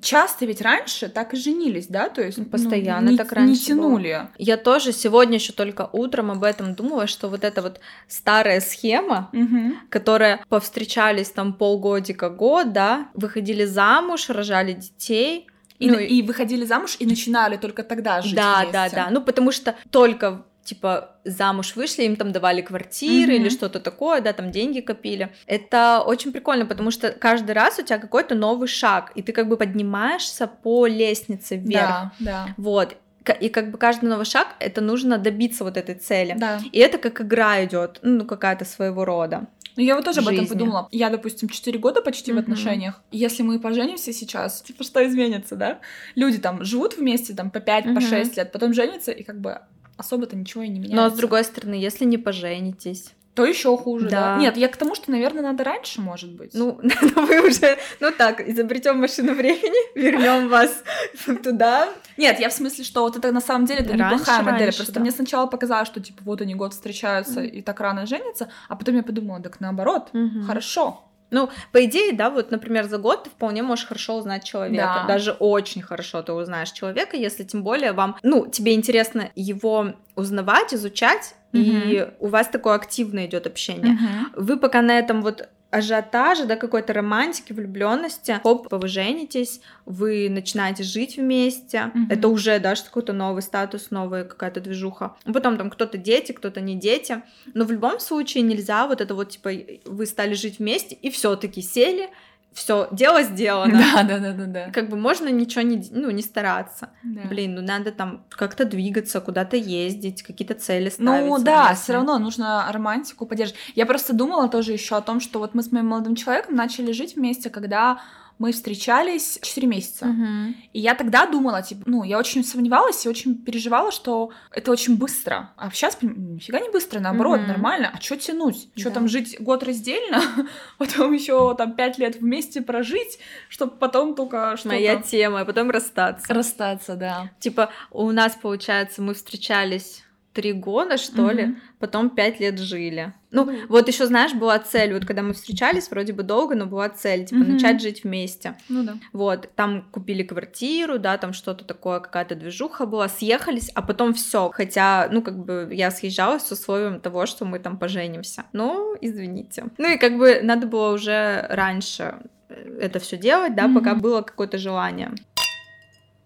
часто 0.00 0.46
ведь 0.46 0.60
раньше 0.60 1.08
так 1.08 1.34
и 1.34 1.36
женились, 1.36 1.86
да, 1.86 2.08
то 2.08 2.22
есть 2.22 2.38
ну, 2.38 2.44
постоянно 2.44 3.06
ну, 3.06 3.10
не, 3.12 3.16
так 3.16 3.32
раньше 3.32 3.50
не 3.50 3.56
тянули. 3.58 4.12
Было. 4.12 4.30
Я 4.38 4.56
тоже 4.56 4.92
сегодня 4.92 5.34
еще 5.34 5.52
только 5.52 5.88
утром 5.92 6.30
об 6.30 6.44
этом 6.44 6.74
думала, 6.74 7.06
что 7.06 7.28
вот 7.28 7.44
эта 7.44 7.62
вот 7.62 7.80
старая 8.08 8.60
схема, 8.60 9.30
угу. 9.32 9.74
которая 9.88 10.44
повстречались 10.48 11.30
там 11.30 11.52
полгодика 11.52 12.30
год, 12.30 12.72
да, 12.72 13.08
выходили 13.14 13.64
замуж, 13.64 14.28
рожали 14.28 14.72
детей. 14.74 15.46
И, 15.78 15.90
ну, 15.90 15.98
и 15.98 16.20
выходили 16.20 16.66
замуж 16.66 16.96
и 16.98 17.06
начинали 17.06 17.56
только 17.56 17.82
тогда 17.82 18.20
жить 18.20 18.34
Да, 18.34 18.58
вместе. 18.58 18.72
да, 18.72 18.88
да. 18.90 19.08
Ну, 19.10 19.22
потому 19.22 19.50
что 19.50 19.74
только 19.88 20.44
типа 20.64 21.16
замуж 21.24 21.76
вышли, 21.76 22.04
им 22.04 22.16
там 22.16 22.32
давали 22.32 22.60
квартиры 22.60 23.32
mm-hmm. 23.32 23.36
или 23.36 23.48
что-то 23.48 23.80
такое, 23.80 24.20
да, 24.20 24.32
там 24.32 24.50
деньги 24.50 24.80
копили. 24.80 25.32
Это 25.46 26.02
очень 26.06 26.32
прикольно, 26.32 26.66
потому 26.66 26.90
что 26.90 27.10
каждый 27.10 27.52
раз 27.52 27.78
у 27.78 27.82
тебя 27.82 27.98
какой-то 27.98 28.34
новый 28.34 28.68
шаг, 28.68 29.12
и 29.14 29.22
ты 29.22 29.32
как 29.32 29.48
бы 29.48 29.56
поднимаешься 29.56 30.46
по 30.46 30.86
лестнице 30.86 31.56
вверх. 31.56 31.88
Да, 31.88 32.12
да. 32.18 32.54
Вот. 32.56 32.96
И 33.40 33.48
как 33.48 33.70
бы 33.70 33.78
каждый 33.78 34.08
новый 34.08 34.24
шаг 34.24 34.48
это 34.60 34.80
нужно 34.80 35.18
добиться 35.18 35.64
вот 35.64 35.76
этой 35.76 35.94
цели. 35.94 36.34
Да. 36.38 36.60
И 36.72 36.78
это 36.78 36.98
как 36.98 37.20
игра 37.20 37.64
идет, 37.64 37.98
ну 38.02 38.24
какая-то 38.24 38.64
своего 38.64 39.04
рода. 39.04 39.46
Ну, 39.76 39.84
я 39.84 39.94
вот 39.94 40.04
тоже 40.04 40.20
жизни. 40.20 40.30
об 40.30 40.34
этом 40.34 40.46
подумала. 40.48 40.88
Я, 40.90 41.10
допустим, 41.10 41.48
4 41.48 41.78
года 41.78 42.02
почти 42.02 42.32
mm-hmm. 42.32 42.34
в 42.34 42.38
отношениях. 42.38 43.02
Если 43.12 43.42
мы 43.42 43.60
поженимся 43.60 44.12
сейчас, 44.12 44.62
типа, 44.62 44.84
что 44.84 45.06
изменится, 45.06 45.54
да? 45.56 45.78
Люди 46.16 46.38
там 46.38 46.64
живут 46.64 46.96
вместе 46.96 47.34
там 47.34 47.50
по 47.50 47.60
5, 47.60 47.86
mm-hmm. 47.86 47.94
по 47.94 48.00
6 48.00 48.36
лет, 48.36 48.52
потом 48.52 48.74
женятся, 48.74 49.12
и 49.12 49.22
как 49.22 49.40
бы 49.40 49.60
особо-то 50.00 50.36
ничего 50.36 50.62
и 50.62 50.68
не 50.68 50.80
меняется. 50.80 50.96
Но 50.96 51.10
с 51.10 51.12
другой 51.12 51.44
стороны, 51.44 51.74
если 51.74 52.04
не 52.04 52.18
поженитесь, 52.18 53.14
то 53.34 53.44
еще 53.44 53.76
хуже, 53.76 54.08
да. 54.08 54.34
да. 54.34 54.40
Нет, 54.40 54.56
я 54.56 54.68
к 54.68 54.76
тому, 54.76 54.94
что, 54.94 55.10
наверное, 55.10 55.42
надо 55.42 55.62
раньше, 55.62 56.00
может 56.00 56.30
быть. 56.32 56.50
Ну, 56.52 56.80
ну 56.82 57.26
вы 57.26 57.48
уже, 57.48 57.78
ну 58.00 58.10
так, 58.10 58.40
изобретем 58.46 58.98
машину 58.98 59.34
времени, 59.34 59.94
вернем 59.98 60.48
вас 60.48 60.82
туда. 61.44 61.88
Нет, 62.16 62.40
я 62.40 62.48
в 62.48 62.52
смысле, 62.52 62.84
что 62.84 63.02
вот 63.02 63.16
это 63.16 63.30
на 63.30 63.40
самом 63.40 63.66
деле 63.66 63.80
это 63.80 63.96
раньше, 63.96 64.14
неплохая 64.14 64.42
модель. 64.42 64.64
Раньше, 64.64 64.78
Просто 64.78 64.94
да. 64.94 65.00
мне 65.00 65.10
сначала 65.10 65.46
показалось, 65.46 65.88
что 65.88 66.00
типа 66.00 66.22
вот 66.24 66.40
они 66.40 66.54
год 66.54 66.72
встречаются 66.72 67.40
и 67.42 67.62
так 67.62 67.78
рано 67.80 68.04
женятся, 68.06 68.48
а 68.68 68.76
потом 68.76 68.96
я 68.96 69.02
подумала, 69.02 69.40
так 69.40 69.60
наоборот, 69.60 70.08
mm-hmm. 70.12 70.42
хорошо. 70.42 71.04
Ну, 71.30 71.50
по 71.72 71.84
идее, 71.84 72.12
да, 72.12 72.30
вот, 72.30 72.50
например, 72.50 72.84
за 72.84 72.98
год 72.98 73.24
ты 73.24 73.30
вполне 73.30 73.62
можешь 73.62 73.86
хорошо 73.86 74.16
узнать 74.16 74.44
человека. 74.44 75.02
Да. 75.02 75.06
Даже 75.06 75.32
очень 75.32 75.82
хорошо 75.82 76.22
ты 76.22 76.32
узнаешь 76.32 76.72
человека, 76.72 77.16
если 77.16 77.44
тем 77.44 77.62
более 77.62 77.92
вам, 77.92 78.16
ну, 78.22 78.46
тебе 78.46 78.74
интересно 78.74 79.30
его 79.34 79.94
узнавать, 80.16 80.74
изучать, 80.74 81.34
угу. 81.52 81.62
и 81.62 82.08
у 82.18 82.28
вас 82.28 82.48
такое 82.48 82.74
активное 82.74 83.26
идет 83.26 83.46
общение. 83.46 83.94
Угу. 83.94 84.42
Вы 84.44 84.56
пока 84.58 84.82
на 84.82 84.98
этом 84.98 85.22
вот 85.22 85.48
ажиотажа, 85.70 86.46
да, 86.46 86.56
какой-то 86.56 86.92
романтики, 86.92 87.52
влюбленности. 87.52 88.40
Хоп, 88.42 88.66
вы 88.70 88.88
женитесь, 88.88 89.60
вы 89.86 90.28
начинаете 90.28 90.82
жить 90.82 91.16
вместе. 91.16 91.78
Mm-hmm. 91.94 92.06
Это 92.10 92.28
уже, 92.28 92.58
да, 92.58 92.74
что 92.74 92.86
какой-то 92.86 93.12
новый 93.12 93.42
статус, 93.42 93.90
новая 93.90 94.24
какая-то 94.24 94.60
движуха. 94.60 95.16
Потом 95.24 95.56
там 95.56 95.70
кто-то 95.70 95.98
дети, 95.98 96.32
кто-то 96.32 96.60
не 96.60 96.74
дети. 96.74 97.22
Но 97.54 97.64
в 97.64 97.72
любом 97.72 98.00
случае 98.00 98.42
нельзя 98.42 98.86
вот 98.86 99.00
это 99.00 99.14
вот, 99.14 99.30
типа, 99.30 99.50
вы 99.84 100.06
стали 100.06 100.34
жить 100.34 100.58
вместе 100.58 100.94
и 100.94 101.10
все-таки 101.10 101.62
сели, 101.62 102.10
все, 102.52 102.88
дело 102.90 103.22
сделано. 103.22 103.78
Да, 103.78 104.02
да, 104.02 104.18
да, 104.18 104.32
да, 104.32 104.44
да. 104.46 104.70
Как 104.70 104.88
бы 104.88 104.96
можно 104.96 105.28
ничего 105.28 105.62
не, 105.62 105.82
ну, 105.90 106.10
не 106.10 106.22
стараться. 106.22 106.90
Да. 107.02 107.22
Блин, 107.28 107.54
ну 107.54 107.62
надо 107.62 107.92
там 107.92 108.24
как-то 108.28 108.64
двигаться, 108.64 109.20
куда-то 109.20 109.56
ездить, 109.56 110.22
какие-то 110.22 110.54
цели 110.54 110.88
ставить. 110.88 111.26
Ну 111.26 111.38
да, 111.42 111.74
все 111.74 111.92
равно 111.92 112.18
нужно 112.18 112.66
романтику 112.72 113.26
поддерживать. 113.26 113.60
Я 113.74 113.86
просто 113.86 114.14
думала 114.14 114.48
тоже 114.48 114.72
еще 114.72 114.96
о 114.96 115.00
том, 115.00 115.20
что 115.20 115.38
вот 115.38 115.54
мы 115.54 115.62
с 115.62 115.70
моим 115.70 115.86
молодым 115.86 116.16
человеком 116.16 116.56
начали 116.56 116.92
жить 116.92 117.14
вместе, 117.16 117.50
когда 117.50 118.00
мы 118.40 118.52
встречались 118.52 119.38
4 119.42 119.66
месяца. 119.66 120.06
Угу. 120.06 120.54
И 120.72 120.80
я 120.80 120.94
тогда 120.94 121.26
думала, 121.26 121.60
типа, 121.60 121.82
ну, 121.84 122.04
я 122.04 122.18
очень 122.18 122.42
сомневалась 122.42 123.04
и 123.04 123.08
очень 123.08 123.36
переживала, 123.36 123.92
что 123.92 124.30
это 124.50 124.72
очень 124.72 124.96
быстро. 124.96 125.52
А 125.58 125.70
сейчас 125.70 125.98
нифига 126.00 126.58
не 126.58 126.70
быстро, 126.70 127.00
наоборот, 127.00 127.40
угу. 127.40 127.48
нормально. 127.48 127.90
А 127.94 128.00
что 128.00 128.16
тянуть? 128.16 128.70
Что 128.76 128.88
да. 128.88 128.94
там 128.94 129.08
жить 129.08 129.36
год 129.40 129.62
раздельно, 129.62 130.22
потом 130.78 131.12
еще 131.12 131.54
там 131.54 131.74
5 131.74 131.98
лет 131.98 132.16
вместе 132.16 132.62
прожить, 132.62 133.18
чтобы 133.50 133.72
потом 133.72 134.14
только 134.14 134.56
что 134.56 134.68
Моя 134.68 134.96
тема, 134.96 135.40
а 135.40 135.44
потом 135.44 135.70
расстаться. 135.70 136.32
Расстаться, 136.32 136.96
да. 136.96 137.30
Типа, 137.40 137.70
у 137.90 138.10
нас, 138.10 138.38
получается, 138.40 139.02
мы 139.02 139.12
встречались 139.12 140.02
три 140.40 140.54
года, 140.54 140.96
что 140.96 141.30
mm-hmm. 141.30 141.34
ли, 141.34 141.56
потом 141.78 142.08
пять 142.08 142.40
лет 142.40 142.58
жили. 142.58 143.12
Ну, 143.30 143.44
mm-hmm. 143.44 143.66
вот 143.68 143.88
еще, 143.88 144.06
знаешь, 144.06 144.32
была 144.32 144.58
цель, 144.58 144.94
вот 144.94 145.04
когда 145.04 145.20
мы 145.20 145.34
встречались, 145.34 145.90
вроде 145.90 146.14
бы 146.14 146.22
долго, 146.22 146.54
но 146.54 146.64
была 146.64 146.88
цель, 146.88 147.26
типа, 147.26 147.40
mm-hmm. 147.40 147.52
начать 147.52 147.82
жить 147.82 148.04
вместе. 148.04 148.56
Ну 148.70 148.82
да. 148.82 148.94
Вот, 149.12 149.50
там 149.54 149.82
купили 149.90 150.22
квартиру, 150.22 150.98
да, 150.98 151.18
там 151.18 151.34
что-то 151.34 151.66
такое, 151.66 152.00
какая-то 152.00 152.36
движуха 152.36 152.86
была, 152.86 153.08
съехались, 153.10 153.70
а 153.74 153.82
потом 153.82 154.14
все. 154.14 154.50
Хотя, 154.54 155.08
ну, 155.12 155.20
как 155.20 155.44
бы 155.44 155.68
я 155.72 155.90
съезжалась 155.90 156.46
с 156.46 156.52
условием 156.52 157.00
того, 157.00 157.26
что 157.26 157.44
мы 157.44 157.58
там 157.58 157.76
поженимся. 157.76 158.44
Ну, 158.54 158.96
извините. 159.02 159.66
Ну 159.76 159.92
и 159.92 159.98
как 159.98 160.16
бы 160.16 160.40
надо 160.42 160.66
было 160.66 160.94
уже 160.94 161.46
раньше 161.50 162.14
э, 162.48 162.78
это 162.80 162.98
все 162.98 163.18
делать, 163.18 163.54
да, 163.54 163.66
mm-hmm. 163.66 163.74
пока 163.74 163.94
было 163.94 164.22
какое-то 164.22 164.56
желание. 164.56 165.12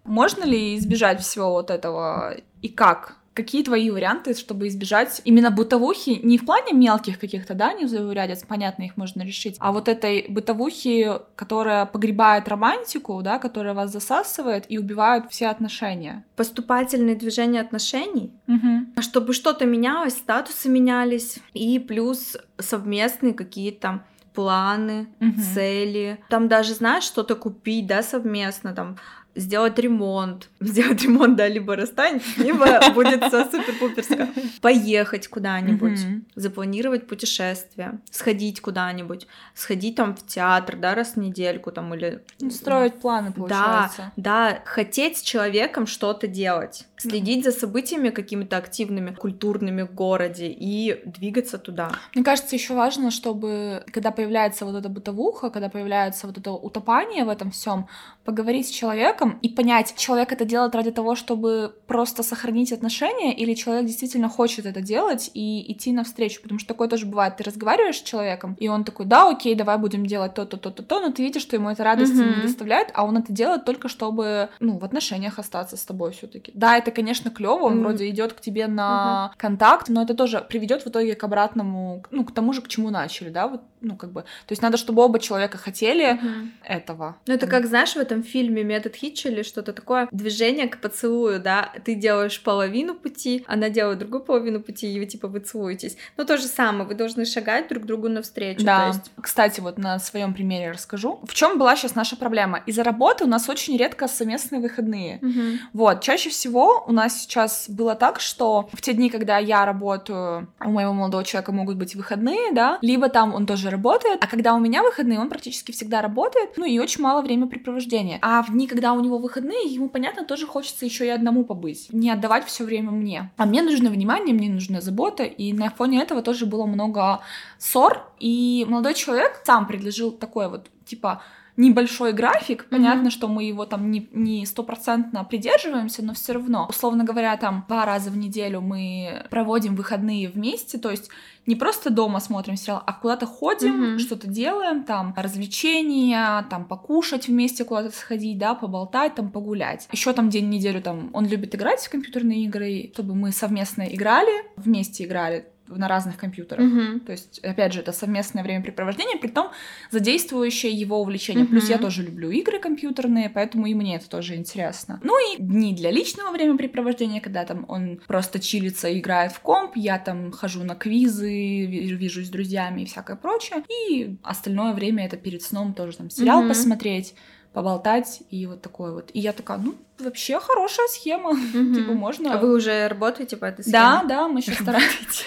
Можно 0.05 0.45
ли 0.45 0.77
избежать 0.77 1.21
всего 1.21 1.51
вот 1.51 1.71
этого 1.71 2.37
и 2.63 2.69
как? 2.69 3.17
Какие 3.35 3.65
твои 3.65 3.91
варианты, 3.91 4.35
чтобы 4.35 4.69
избежать 4.69 5.21
именно 5.25 5.51
бытовухи, 5.51 6.21
не 6.23 6.39
в 6.39 6.47
плане 6.47 6.73
мелких 6.73 7.19
каких-то, 7.19 7.55
да, 7.55 7.73
не 7.73 7.87
заурядец, 7.87 8.45
понятно, 8.47 8.85
их 8.85 8.97
можно 8.97 9.23
решить, 9.23 9.57
а 9.59 9.73
вот 9.73 9.89
этой 9.89 10.27
бытовухи, 10.29 11.11
которая 11.35 11.85
погребает 11.87 12.49
романтику, 12.49 13.21
да, 13.23 13.39
которая 13.39 13.75
вас 13.75 13.91
засасывает 13.91 14.67
и 14.69 14.79
убивает 14.79 15.25
все 15.31 15.49
отношения? 15.49 16.25
Поступательные 16.37 17.17
движения 17.17 17.61
отношений, 17.61 18.31
угу. 18.47 19.03
чтобы 19.03 19.33
что-то 19.33 19.67
менялось, 19.67 20.15
статусы 20.15 20.69
менялись, 20.69 21.39
и 21.55 21.79
плюс 21.81 22.37
совместные 22.59 23.35
какие-то 23.35 24.05
планы, 24.35 25.07
угу. 25.21 25.41
цели. 25.55 26.19
Там 26.29 26.49
даже, 26.49 26.75
знаешь, 26.75 27.05
что-то 27.05 27.37
купить, 27.37 27.87
да, 27.87 28.03
совместно, 28.03 28.75
там 28.75 28.97
сделать 29.35 29.79
ремонт. 29.79 30.49
Сделать 30.61 31.03
ремонт, 31.03 31.37
да, 31.37 31.49
либо 31.49 31.77
расстанется, 31.77 32.43
либо 32.43 32.81
будет 32.95 33.23
все 33.25 33.45
супер-пуперско. 33.45 34.29
Поехать 34.61 35.29
куда-нибудь, 35.29 36.01
запланировать 36.35 37.07
путешествие, 37.07 38.01
сходить 38.11 38.61
куда-нибудь, 38.61 39.27
сходить 39.55 39.97
там 39.97 40.17
в 40.17 40.27
театр, 40.27 40.77
да, 40.77 40.95
раз 40.95 41.13
в 41.13 41.17
недельку 41.17 41.71
там 41.71 41.95
или... 41.95 42.23
Ну, 42.41 42.51
строить 42.51 42.95
планы, 42.95 43.33
получается. 43.33 44.13
Да, 44.17 44.53
да, 44.53 44.63
хотеть 44.65 45.19
с 45.19 45.23
человеком 45.23 45.87
что-то 45.87 46.27
делать, 46.27 46.87
следить 46.97 47.45
за 47.45 47.53
событиями 47.53 48.11
какими-то 48.11 48.57
активными, 48.57 49.15
культурными 49.15 49.83
в 49.83 49.95
городе 49.95 50.49
и 50.49 51.03
двигаться 51.05 51.59
туда. 51.59 51.93
Мне 52.15 52.25
кажется, 52.25 52.57
еще 52.57 52.75
важно, 52.75 53.11
чтобы, 53.11 53.85
когда 53.93 54.11
появляется 54.11 54.65
вот 54.65 54.77
эта 54.77 54.89
бытовуха, 54.89 55.51
когда 55.51 55.69
появляется 55.69 56.27
вот 56.27 56.39
это 56.39 56.53
утопание 56.53 57.25
в 57.25 57.29
этом 57.29 57.51
всем, 57.51 57.89
поговорить 58.25 58.69
с 58.69 58.71
человеком 58.71 59.24
и 59.43 59.49
понять, 59.49 59.95
человек 59.97 60.33
это 60.33 60.45
делает 60.45 60.75
ради 60.75 60.91
того, 60.91 61.15
чтобы 61.15 61.75
просто 61.87 62.23
сохранить 62.23 62.73
отношения, 62.73 63.35
или 63.35 63.55
человек 63.55 63.87
действительно 63.87 64.29
хочет 64.29 64.67
это 64.67 64.81
делать 64.81 65.31
и 65.35 65.73
идти 65.73 65.93
навстречу, 65.93 66.43
потому 66.43 66.59
что 66.59 66.69
такое 66.69 66.89
тоже 66.89 67.07
бывает. 67.07 67.37
Ты 67.37 67.45
разговариваешь 67.45 67.99
с 67.99 68.03
человеком, 68.03 68.57
и 68.59 68.69
он 68.69 68.85
такой, 68.85 69.07
да, 69.07 69.29
окей, 69.29 69.55
давай 69.55 69.79
будем 69.79 70.07
делать 70.07 70.35
то-то, 70.35 70.57
то-то, 70.57 70.83
то, 70.83 71.01
но 71.01 71.13
ты 71.13 71.23
видишь, 71.23 71.43
что 71.43 71.57
ему 71.57 71.71
это 71.71 71.85
радости 71.85 72.15
mm-hmm. 72.15 72.37
не 72.37 72.43
доставляет, 72.43 72.89
а 72.95 73.05
он 73.05 73.17
это 73.17 73.33
делает 73.33 73.65
только 73.65 73.89
чтобы, 73.89 74.49
ну, 74.61 74.79
в 74.79 74.85
отношениях 74.85 75.39
остаться 75.39 75.77
с 75.77 75.85
тобой 75.85 76.13
все-таки. 76.13 76.53
Да, 76.55 76.77
это, 76.77 76.91
конечно, 76.91 77.31
клево, 77.31 77.65
он 77.65 77.79
mm-hmm. 77.79 77.83
вроде 77.83 78.09
идет 78.09 78.33
к 78.33 78.41
тебе 78.41 78.67
на 78.67 79.31
mm-hmm. 79.33 79.41
контакт, 79.41 79.89
но 79.89 80.03
это 80.03 80.15
тоже 80.15 80.45
приведет 80.49 80.85
в 80.85 80.89
итоге 80.89 81.15
к 81.15 81.25
обратному, 81.25 82.03
ну, 82.11 82.25
к 82.25 82.33
тому 82.33 82.53
же, 82.53 82.63
к 82.63 82.69
чему 82.69 82.91
начали, 82.91 83.29
да, 83.29 83.49
вот, 83.49 83.63
ну, 83.81 83.97
как 83.97 84.13
бы. 84.13 84.23
То 84.23 84.53
есть 84.53 84.63
надо, 84.63 84.77
чтобы 84.77 85.03
оба 85.03 85.19
человека 85.19 85.59
хотели 85.59 86.15
mm-hmm. 86.15 86.49
этого. 86.65 87.17
Ну, 87.27 87.35
это 87.35 87.47
как, 87.47 87.67
знаешь, 87.67 87.95
в 87.95 87.99
этом 87.99 88.23
фильме 88.23 88.65
«Метод 88.65 88.95
Хитча» 88.95 89.14
спич 89.15 89.27
или 89.27 89.43
что-то 89.43 89.73
такое, 89.73 90.09
движение 90.11 90.69
к 90.69 90.81
поцелую, 90.81 91.41
да, 91.41 91.71
ты 91.85 91.95
делаешь 91.95 92.43
половину 92.43 92.95
пути, 92.95 93.45
она 93.47 93.69
делает 93.71 93.99
другую 93.99 94.23
половину 94.23 94.61
пути, 94.61 94.93
и 94.93 94.99
вы 94.99 95.07
типа 95.07 95.29
вы 95.29 95.41
целуетесь. 95.41 95.97
Но 96.17 96.25
то 96.25 96.37
же 96.37 96.45
самое, 96.45 96.85
вы 96.85 96.95
должны 96.95 97.25
шагать 97.25 97.69
друг 97.69 97.85
другу 97.85 98.09
навстречу. 98.09 98.65
Да. 98.65 98.89
Есть... 98.89 99.13
Кстати, 99.21 99.61
вот 99.61 99.79
на 99.79 99.99
своем 99.99 100.35
примере 100.35 100.73
расскажу. 100.73 101.21
В 101.27 101.35
чем 101.35 101.59
была 101.59 101.77
сейчас 101.77 101.95
наша 101.95 102.17
проблема? 102.17 102.63
Из-за 102.67 102.83
работы 102.83 103.25
у 103.25 103.29
нас 103.29 103.49
очень 103.49 103.77
редко 103.77 104.09
совместные 104.09 104.61
выходные. 104.61 105.19
Угу. 105.23 105.59
Вот, 105.73 106.01
чаще 106.01 106.31
всего 106.31 106.85
у 106.87 106.93
нас 106.93 107.23
сейчас 107.23 107.67
было 107.69 107.95
так, 107.95 108.21
что 108.21 108.69
в 108.73 108.81
те 108.81 108.93
дни, 108.93 109.11
когда 109.11 109.39
я 109.39 109.65
работаю, 109.65 110.49
у 110.61 110.71
моего 110.71 110.93
молодого 110.93 111.25
человека 111.25 111.53
могут 111.53 111.77
быть 111.77 111.95
выходные, 111.95 112.53
да, 112.53 112.79
либо 112.83 113.09
там 113.09 113.35
он 113.35 113.47
тоже 113.47 113.71
работает, 113.71 114.23
а 114.23 114.27
когда 114.27 114.55
у 114.55 114.61
меня 114.61 114.83
выходные, 114.83 115.21
он 115.21 115.29
практически 115.29 115.73
всегда 115.73 116.03
работает, 116.03 116.51
ну 116.57 116.65
и 116.65 116.79
очень 116.79 117.03
мало 117.03 117.23
времяпрепровождения. 117.23 118.19
А 118.23 118.43
в 118.43 118.53
дни, 118.53 118.67
когда 118.67 118.93
у 118.93 119.04
него 119.05 119.19
выходные, 119.19 119.67
ему, 119.67 119.89
понятно, 119.89 120.25
тоже 120.25 120.47
хочется 120.47 120.85
еще 120.85 121.07
и 121.07 121.11
одному 121.11 121.45
побыть, 121.45 121.93
не 121.93 122.11
отдавать 122.11 122.47
все 122.47 122.65
время 122.65 122.91
мне. 122.91 123.31
А 123.37 123.47
мне 123.47 123.63
нужно 123.63 123.91
внимание, 123.91 124.35
мне 124.35 124.49
нужна 124.49 124.81
забота, 124.81 125.23
и 125.25 125.53
на 125.53 125.71
фоне 125.71 126.03
этого 126.03 126.23
тоже 126.23 126.47
было 126.47 126.67
много 126.67 127.21
ссор, 127.59 128.11
и 128.19 128.67
молодой 128.69 128.95
человек 128.95 129.43
сам 129.45 129.67
предложил 129.67 130.11
такое 130.11 130.49
вот, 130.49 130.67
типа, 130.85 131.23
небольшой 131.57 132.13
график. 132.13 132.67
Понятно, 132.69 133.09
mm-hmm. 133.09 133.11
что 133.11 133.29
мы 133.29 133.45
его 133.45 133.65
там 133.65 133.91
не 133.91 134.47
стопроцентно 134.47 135.25
придерживаемся, 135.25 136.05
но 136.05 136.15
все 136.15 136.33
равно, 136.33 136.67
условно 136.69 137.05
говоря, 137.05 137.37
там 137.37 137.65
два 137.69 137.85
раза 137.85 138.11
в 138.11 138.17
неделю 138.17 138.61
мы 138.61 139.25
проводим 139.31 139.77
выходные 139.77 140.29
вместе, 140.29 140.79
то 140.79 140.91
есть 140.91 141.11
не 141.47 141.55
просто 141.55 141.91
дома 141.91 142.21
смотрим 142.21 142.57
сериал, 142.57 142.83
а 142.87 142.93
куда-то 142.93 143.27
ходим, 143.27 143.97
mm-hmm. 143.97 143.99
что-то 143.99 144.27
делаем, 144.27 144.83
там 144.85 145.15
развлечения, 145.17 146.45
там 146.51 146.65
покушать 146.65 147.29
вместе 147.29 147.65
куда-то 147.65 147.95
сходить, 147.95 148.39
да, 148.39 148.55
поболтать, 148.55 149.15
там 149.15 149.31
погулять. 149.31 149.89
Еще 149.93 150.13
там 150.13 150.31
день 150.31 150.47
в 150.47 150.49
неделю 150.49 150.83
там 150.83 151.11
он 151.13 151.27
любит 151.27 151.55
играть 151.55 151.81
в 151.81 151.91
компьютерные 151.91 152.45
игры, 152.45 152.91
чтобы 152.95 153.15
мы 153.15 153.31
совместно 153.31 153.83
играли, 153.83 154.33
вместе 154.57 155.05
играли 155.05 155.47
на 155.69 155.89
разных 155.89 156.17
компьютерах. 156.17 156.65
Mm-hmm. 156.65 157.01
То 157.01 157.13
есть, 157.13 157.39
опять 157.41 157.73
же, 157.73 157.81
это 157.81 157.93
совместное 157.93 158.43
времяпрепровождение, 158.43 159.17
при 159.19 159.29
том 159.29 159.51
задействующее 159.91 160.73
его 160.73 161.01
увлечение. 161.01 161.45
Mm-hmm. 161.45 161.49
Плюс 161.49 161.69
я 161.69 161.79
тоже 161.79 162.03
люблю 162.03 162.31
игры 162.31 162.59
компьютерные, 162.59 163.31
поэтому 163.31 163.67
и 163.67 163.75
мне 163.75 163.97
это 163.97 164.09
тоже 164.09 164.35
интересно. 164.35 165.01
Ну 165.03 165.15
и 165.33 165.41
дни 165.41 165.75
для 165.75 165.91
личного 165.91 166.33
времяпрепровождения, 166.33 167.21
когда 167.21 167.45
там 167.45 167.65
он 167.69 168.01
просто 168.07 168.41
чилится, 168.41 168.97
играет 168.99 169.33
в 169.33 169.41
комп, 169.41 169.73
я 169.77 169.99
там 169.99 170.33
хожу 170.33 170.65
на 170.65 170.75
квизы, 170.75 171.67
вижусь 171.67 172.27
с 172.27 172.31
друзьями 172.31 172.83
и 172.83 172.87
всякое 172.87 173.17
прочее. 173.17 173.65
И 173.69 174.17
остальное 174.23 174.75
время 174.75 175.07
это 175.07 175.17
перед 175.17 175.43
сном 175.43 175.75
тоже 175.75 175.97
там 175.97 176.11
сериал 176.11 176.43
mm-hmm. 176.43 176.49
посмотреть 176.49 177.15
поболтать 177.55 178.23
и 178.31 178.47
вот 178.47 178.61
такое 178.61 178.93
вот. 178.93 179.11
И 179.15 179.21
я 179.21 179.33
такая, 179.33 179.59
ну, 179.59 179.77
вообще 180.01 180.39
хорошая 180.41 180.89
схема. 180.89 181.35
Типа 181.53 181.93
можно... 181.93 182.35
А 182.35 182.39
вы 182.39 182.53
уже 182.53 182.89
работаете 182.89 183.37
по 183.37 183.47
этой 183.47 183.63
схеме? 183.63 183.73
Да, 183.73 184.03
да, 184.07 184.29
мы 184.29 184.43
сейчас 184.43 184.59
стараемся. 184.59 185.25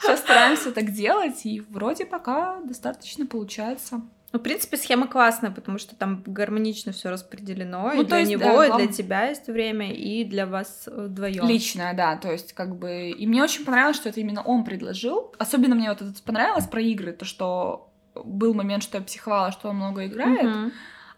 Сейчас 0.00 0.20
стараемся 0.20 0.70
так 0.70 0.92
делать, 0.92 1.44
и 1.44 1.60
вроде 1.68 2.06
пока 2.06 2.60
достаточно 2.62 3.26
получается. 3.26 4.02
Ну, 4.30 4.38
в 4.38 4.42
принципе, 4.42 4.76
схема 4.76 5.08
классная, 5.08 5.50
потому 5.50 5.78
что 5.78 5.96
там 5.96 6.22
гармонично 6.24 6.92
все 6.92 7.10
распределено. 7.10 7.90
Ну, 7.92 8.02
и 8.02 8.04
для 8.04 8.18
есть, 8.18 8.30
него, 8.30 8.44
да, 8.44 8.66
и 8.66 8.76
для 8.78 8.86
тебя 8.92 9.26
есть 9.26 9.48
время, 9.48 9.92
и 9.92 10.24
для 10.24 10.46
вас 10.46 10.88
вдвоем. 10.90 11.46
Личное, 11.46 11.92
да. 11.92 12.16
То 12.16 12.30
есть, 12.30 12.52
как 12.52 12.76
бы. 12.76 13.10
И 13.10 13.26
мне 13.26 13.42
очень 13.42 13.64
понравилось, 13.64 13.96
что 13.96 14.08
это 14.08 14.20
именно 14.20 14.42
он 14.42 14.64
предложил. 14.64 15.34
Особенно 15.38 15.74
мне 15.74 15.90
вот 15.90 16.00
это 16.00 16.22
понравилось 16.22 16.66
про 16.66 16.80
игры, 16.80 17.12
то, 17.12 17.24
что 17.24 17.90
был 18.14 18.54
момент, 18.54 18.84
что 18.84 18.98
я 18.98 19.04
психовала, 19.04 19.52
что 19.52 19.68
он 19.68 19.76
много 19.76 20.06
играет. 20.06 20.44
Uh-huh. 20.44 20.72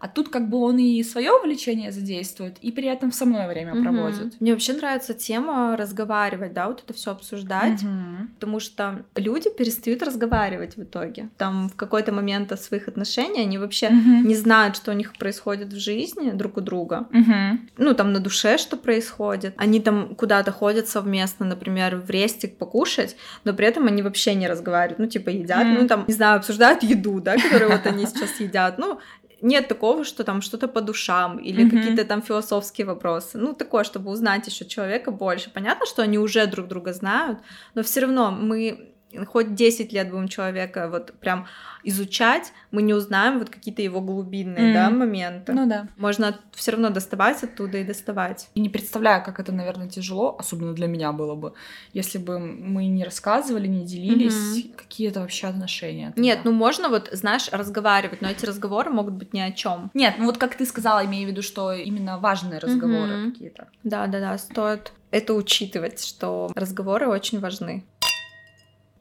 А 0.05 0.07
тут 0.07 0.29
как 0.29 0.49
бы 0.49 0.59
он 0.59 0.77
и 0.77 1.01
свое 1.01 1.31
увлечение 1.31 1.91
задействует, 1.91 2.57
и 2.61 2.71
при 2.71 2.87
этом 2.87 3.11
со 3.11 3.25
мной 3.25 3.47
время 3.47 3.73
угу. 3.73 3.81
проводит. 3.81 4.39
Мне 4.39 4.53
вообще 4.53 4.73
нравится 4.73 5.15
тема 5.15 5.75
разговаривать, 5.75 6.53
да, 6.53 6.67
вот 6.67 6.83
это 6.83 6.93
все 6.93 7.09
обсуждать, 7.09 7.81
угу. 7.81 8.27
потому 8.35 8.59
что 8.59 9.03
люди 9.15 9.49
перестают 9.49 10.03
разговаривать 10.03 10.77
в 10.77 10.83
итоге. 10.83 11.29
Там 11.37 11.69
в 11.69 11.75
какой-то 11.75 12.11
момент 12.11 12.51
о 12.51 12.57
своих 12.57 12.87
отношениях 12.87 13.47
они 13.47 13.57
вообще 13.57 13.87
угу. 13.87 14.27
не 14.27 14.35
знают, 14.35 14.75
что 14.75 14.91
у 14.91 14.93
них 14.93 15.13
происходит 15.17 15.73
в 15.73 15.79
жизни 15.79 16.29
друг 16.29 16.57
у 16.57 16.61
друга. 16.61 17.07
Угу. 17.11 17.59
Ну, 17.77 17.93
там 17.95 18.13
на 18.13 18.19
душе 18.19 18.59
что 18.59 18.77
происходит. 18.77 19.55
Они 19.57 19.79
там 19.79 20.13
куда-то 20.13 20.51
ходят 20.51 20.87
совместно, 20.87 21.47
например, 21.47 21.95
в 21.95 22.11
рестик 22.11 22.57
покушать, 22.57 23.15
но 23.43 23.53
при 23.53 23.65
этом 23.65 23.87
они 23.87 24.03
вообще 24.03 24.35
не 24.35 24.47
разговаривают. 24.47 24.99
Ну, 24.99 25.07
типа, 25.07 25.29
едят, 25.29 25.65
угу. 25.65 25.81
ну, 25.81 25.87
там, 25.87 26.05
не 26.07 26.13
знаю, 26.13 26.37
обсуждают 26.37 26.83
еду, 26.83 27.19
да, 27.21 27.37
которую 27.37 27.71
вот 27.71 27.87
они 27.87 28.05
сейчас 28.05 28.39
едят. 28.39 28.77
Ну, 28.77 28.99
нет 29.41 29.67
такого, 29.67 30.03
что 30.03 30.23
там 30.23 30.41
что-то 30.41 30.67
по 30.67 30.81
душам 30.81 31.37
или 31.37 31.65
mm-hmm. 31.65 31.69
какие-то 31.69 32.05
там 32.05 32.21
философские 32.21 32.87
вопросы. 32.87 33.37
Ну, 33.37 33.53
такое, 33.53 33.83
чтобы 33.83 34.11
узнать 34.11 34.47
еще 34.47 34.65
человека 34.65 35.11
больше. 35.11 35.49
Понятно, 35.49 35.85
что 35.85 36.01
они 36.01 36.17
уже 36.17 36.47
друг 36.47 36.67
друга 36.67 36.93
знают, 36.93 37.39
но 37.75 37.83
все 37.83 38.01
равно 38.01 38.31
мы 38.31 38.94
хоть 39.27 39.55
10 39.55 39.93
лет 39.93 40.09
будем 40.09 40.27
человека 40.27 40.89
вот 40.89 41.13
прям 41.19 41.47
изучать, 41.83 42.51
мы 42.71 42.81
не 42.81 42.93
узнаем 42.93 43.39
вот 43.39 43.49
какие-то 43.49 43.81
его 43.81 44.01
глубинные, 44.01 44.71
mm. 44.71 44.73
да, 44.73 44.89
моменты. 44.89 45.53
Ну 45.53 45.67
да. 45.67 45.87
Можно 45.97 46.37
все 46.53 46.71
равно 46.71 46.89
доставать 46.89 47.43
оттуда 47.43 47.77
и 47.77 47.83
доставать. 47.83 48.49
И 48.55 48.59
не 48.59 48.69
представляю, 48.69 49.23
как 49.23 49.39
это, 49.39 49.51
наверное, 49.51 49.87
тяжело, 49.87 50.35
особенно 50.37 50.73
для 50.73 50.87
меня 50.87 51.11
было 51.11 51.35
бы, 51.35 51.53
если 51.93 52.17
бы 52.17 52.39
мы 52.39 52.87
не 52.87 53.03
рассказывали, 53.03 53.67
не 53.67 53.85
делились, 53.85 54.33
mm-hmm. 54.33 54.75
какие 54.75 55.09
это 55.09 55.21
вообще 55.21 55.47
отношения. 55.47 56.07
Тогда. 56.07 56.21
Нет, 56.21 56.39
ну 56.43 56.51
можно 56.51 56.89
вот, 56.89 57.09
знаешь, 57.11 57.49
разговаривать, 57.51 58.21
но 58.21 58.29
эти 58.29 58.45
разговоры 58.45 58.89
могут 58.89 59.13
быть 59.13 59.33
ни 59.33 59.39
о 59.39 59.51
чем. 59.51 59.91
Нет, 59.93 60.15
ну 60.17 60.25
вот 60.25 60.37
как 60.37 60.55
ты 60.55 60.65
сказала, 60.65 61.05
имею 61.05 61.27
в 61.27 61.31
виду, 61.31 61.43
что 61.43 61.71
именно 61.71 62.17
важные 62.17 62.59
разговоры 62.59 63.13
mm-hmm. 63.13 63.31
какие-то. 63.31 63.67
Да, 63.83 64.07
да, 64.07 64.19
да, 64.19 64.37
стоит 64.37 64.91
это 65.15 65.33
учитывать, 65.33 66.03
что 66.03 66.51
разговоры 66.55 67.07
очень 67.07 67.39
важны. 67.39 67.85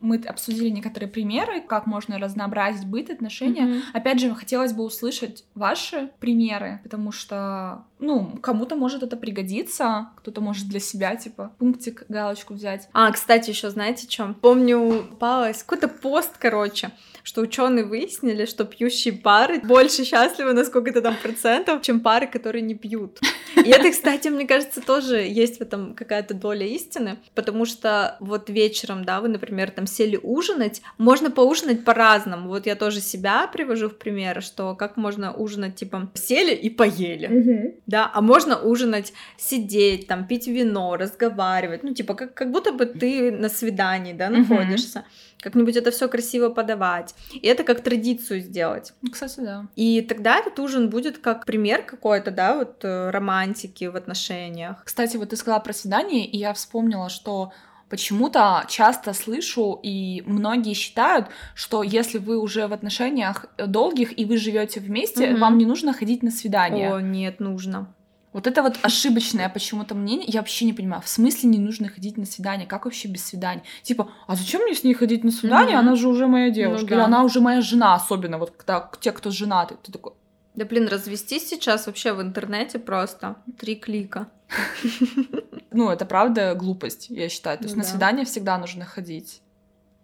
Мы 0.05 0.17
обсудили 0.19 0.69
некоторые 0.69 1.11
примеры, 1.11 1.62
как 1.62 1.87
можно 1.87 2.19
разнообразить 2.19 2.87
быт, 2.87 3.09
отношения. 3.09 3.62
Mm-hmm. 3.62 3.83
Опять 3.95 4.21
же, 4.21 4.35
хотелось 4.35 4.75
бы 4.75 4.85
услышать 4.85 5.45
ваши 5.55 6.11
примеры, 6.21 6.81
потому 6.83 7.11
что, 7.11 7.85
ну, 8.05 8.38
кому-то 8.40 8.77
может 8.77 9.03
это 9.03 9.17
пригодиться, 9.17 10.09
кто-то 10.17 10.40
может 10.40 10.69
для 10.69 10.81
себя, 10.81 11.17
типа, 11.17 11.53
пунктик, 11.59 12.05
галочку 12.09 12.55
взять. 12.55 12.88
А, 12.93 13.11
кстати, 13.11 13.51
еще 13.51 13.71
знаете, 13.71 14.07
чем? 14.07 14.35
Помню, 14.35 15.07
попалась 15.11 15.62
какой-то 15.62 15.88
пост, 15.88 16.33
короче, 16.38 16.90
что 17.23 17.40
ученые 17.40 17.87
выяснили, 17.87 18.45
что 18.45 18.64
пьющие 18.64 19.14
пары 19.14 19.61
больше 19.61 20.05
счастливы 20.05 20.53
на 20.53 20.64
сколько-то 20.64 21.01
там 21.01 21.17
процентов, 21.23 21.81
чем 21.83 22.01
пары, 22.01 22.27
которые 22.27 22.62
не 22.62 22.75
пьют. 22.75 23.19
И 23.57 23.71
это, 23.71 23.90
кстати, 23.90 24.29
мне 24.29 24.47
кажется, 24.47 24.83
тоже 24.83 25.17
есть 25.17 25.59
в 25.59 25.61
этом 25.62 25.95
какая-то 25.95 26.35
доля 26.35 26.67
истины, 26.67 27.17
потому 27.35 27.64
что 27.64 28.17
вот 28.21 28.51
вечером, 28.51 29.05
да, 29.05 29.21
вы, 29.21 29.29
например, 29.29 29.71
там 29.71 29.87
сели 29.87 30.21
ужинать, 30.23 30.83
можно 30.99 31.31
поужинать 31.31 31.85
по-разному. 31.85 32.49
Вот 32.49 32.67
я 32.67 32.77
тоже 32.77 33.01
себя 33.01 33.47
привожу 33.47 33.88
в 33.88 33.97
пример, 33.97 34.43
что 34.43 34.75
как 34.75 34.99
можно 34.99 35.33
ужинать, 35.33 35.77
типа, 35.77 36.11
сели 36.14 36.55
и 36.55 36.69
поели, 36.69 37.27
угу. 37.27 37.75
Да, 37.94 38.11
а 38.12 38.20
можно 38.20 38.59
ужинать, 38.59 39.12
сидеть, 39.37 40.09
там, 40.09 40.26
пить 40.26 40.48
вино, 40.48 40.96
разговаривать, 40.96 41.85
ну, 41.85 41.94
типа, 41.94 42.14
как, 42.14 42.35
как 42.35 42.50
будто 42.50 42.72
бы 42.72 42.87
ты 42.87 43.30
на 43.30 43.48
свидании, 43.48 44.12
да, 44.12 44.30
находишься. 44.30 44.98
Угу 44.98 45.09
как-нибудь 45.44 45.76
это 45.76 45.90
все 45.90 46.09
красиво 46.09 46.48
подавать. 46.48 47.14
И 47.35 47.46
это 47.46 47.64
как 47.64 47.83
традицию 47.83 48.40
сделать. 48.40 48.94
Ну, 49.02 49.11
кстати, 49.11 49.40
да. 49.40 49.66
И 49.76 50.00
тогда 50.00 50.38
этот 50.38 50.59
ужин 50.59 50.88
будет 50.88 51.18
как 51.18 51.44
пример 51.44 51.83
какой-то, 51.83 52.30
да, 52.30 52.57
вот 52.57 52.83
э, 52.83 53.11
романтики 53.11 53.85
в 53.85 53.94
отношениях. 53.94 54.83
Кстати, 54.85 55.18
вот 55.18 55.28
ты 55.28 55.37
сказала 55.37 55.61
про 55.61 55.74
свидание, 55.74 56.24
и 56.24 56.38
я 56.38 56.54
вспомнила, 56.54 57.11
что 57.11 57.52
почему-то 57.88 58.64
часто 58.68 59.12
слышу, 59.12 59.79
и 59.83 60.23
многие 60.27 60.75
считают, 60.75 61.29
что 61.55 61.83
если 61.83 62.18
вы 62.18 62.38
уже 62.38 62.66
в 62.66 62.73
отношениях 62.73 63.47
долгих 63.59 64.18
и 64.18 64.25
вы 64.25 64.37
живете 64.37 64.81
вместе, 64.81 65.27
mm-hmm. 65.27 65.38
вам 65.38 65.59
не 65.59 65.66
нужно 65.66 65.92
ходить 65.92 66.23
на 66.23 66.31
свидание. 66.31 66.94
О, 66.94 67.01
нет, 67.01 67.40
нужно. 67.40 67.94
Вот 68.33 68.49
это 68.49 68.64
вот 68.64 68.79
ошибочное 68.83 69.49
почему-то 69.49 69.94
мнение, 69.94 70.27
я 70.29 70.40
вообще 70.40 70.64
не 70.64 70.73
понимаю, 70.73 71.01
в 71.03 71.09
смысле 71.09 71.51
не 71.51 71.59
нужно 71.59 71.88
ходить 71.88 72.18
на 72.18 72.27
свидание, 72.27 72.66
как 72.66 72.85
вообще 72.85 73.07
без 73.07 73.25
свидания? 73.25 73.62
Типа, 73.83 74.11
а 74.27 74.35
зачем 74.35 74.62
мне 74.62 74.75
с 74.75 74.83
ней 74.83 74.92
ходить 74.92 75.23
на 75.23 75.31
свидание, 75.31 75.77
mm-hmm. 75.77 75.81
она 75.81 75.94
же 75.94 76.09
уже 76.09 76.27
моя 76.27 76.51
девушка, 76.51 76.83
ну, 76.83 76.88
да. 76.88 76.94
или 76.97 77.03
она 77.03 77.23
уже 77.23 77.40
моя 77.40 77.61
жена, 77.61 77.94
особенно 77.94 78.38
вот 78.38 78.51
когда 78.51 78.90
те, 79.01 79.12
кто 79.12 79.31
женаты, 79.31 79.77
ты 79.81 79.92
такой... 79.92 80.14
Да 80.55 80.64
блин, 80.64 80.88
развестись 80.88 81.49
сейчас 81.49 81.87
вообще 81.87 82.12
в 82.12 82.23
интернете 82.23 82.79
просто 82.79 83.37
три 83.59 83.77
клика. 83.77 84.29
Ну, 85.77 85.90
это 85.90 86.07
правда 86.07 86.55
глупость, 86.55 87.07
я 87.11 87.29
считаю. 87.29 87.59
То 87.59 87.64
есть 87.64 87.75
ну 87.75 87.83
на 87.83 87.88
свидание 87.88 88.25
всегда 88.25 88.59
нужно 88.59 88.85
ходить. 88.85 89.43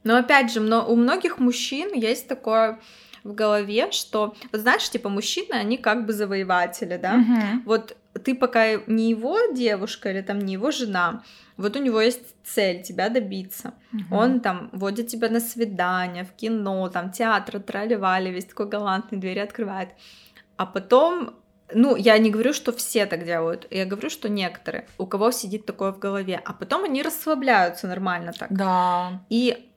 Но 0.03 0.17
опять 0.17 0.53
же, 0.53 0.61
у 0.61 0.97
многих 0.97 1.39
мужчин 1.39 1.93
есть 1.95 2.27
такое 2.27 2.81
в 3.23 3.35
голове, 3.35 3.93
что, 3.93 4.35
вот 4.51 4.61
знаешь, 4.63 4.91
типа 4.91 5.09
мужчины, 5.09 5.53
они 5.53 5.77
как 5.77 6.07
бы 6.07 6.13
завоеватели, 6.13 6.97
да? 6.97 7.15
Угу. 7.15 7.63
Вот 7.67 7.97
ты 8.25 8.35
пока 8.35 8.77
не 8.87 9.11
его 9.11 9.39
девушка 9.53 10.11
или 10.11 10.23
там 10.23 10.41
не 10.41 10.55
его 10.55 10.71
жена, 10.71 11.23
вот 11.57 11.77
у 11.77 11.79
него 11.79 12.01
есть 12.01 12.35
цель 12.43 12.83
тебя 12.83 13.09
добиться. 13.11 13.75
Угу. 13.93 14.17
Он 14.17 14.41
там 14.41 14.71
водит 14.73 15.09
тебя 15.09 15.29
на 15.29 15.41
свидание, 15.41 16.25
в 16.25 16.33
кино, 16.33 16.89
там 16.89 17.13
театр, 17.13 17.61
трали-вали, 17.61 18.31
весь 18.31 18.47
такой 18.47 18.69
галантный, 18.69 19.19
двери 19.19 19.41
открывает. 19.41 19.91
А 20.61 20.67
потом 20.67 21.31
Ну, 21.73 21.97
я 21.97 22.19
не 22.19 22.31
говорю, 22.31 22.53
что 22.53 22.73
все 22.73 23.07
так 23.07 23.25
делают, 23.25 23.67
я 23.71 23.87
говорю, 23.87 24.11
что 24.11 24.29
некоторые, 24.29 24.85
у 24.99 25.07
кого 25.07 25.31
сидит 25.31 25.65
такое 25.67 25.93
в 25.93 25.99
голове, 25.99 26.41
а 26.45 26.53
потом 26.53 26.85
они 26.85 27.03
расслабляются 27.03 27.87
нормально 27.87 28.33
так. 28.39 28.53
Да. 28.53 29.23
И 29.31 29.71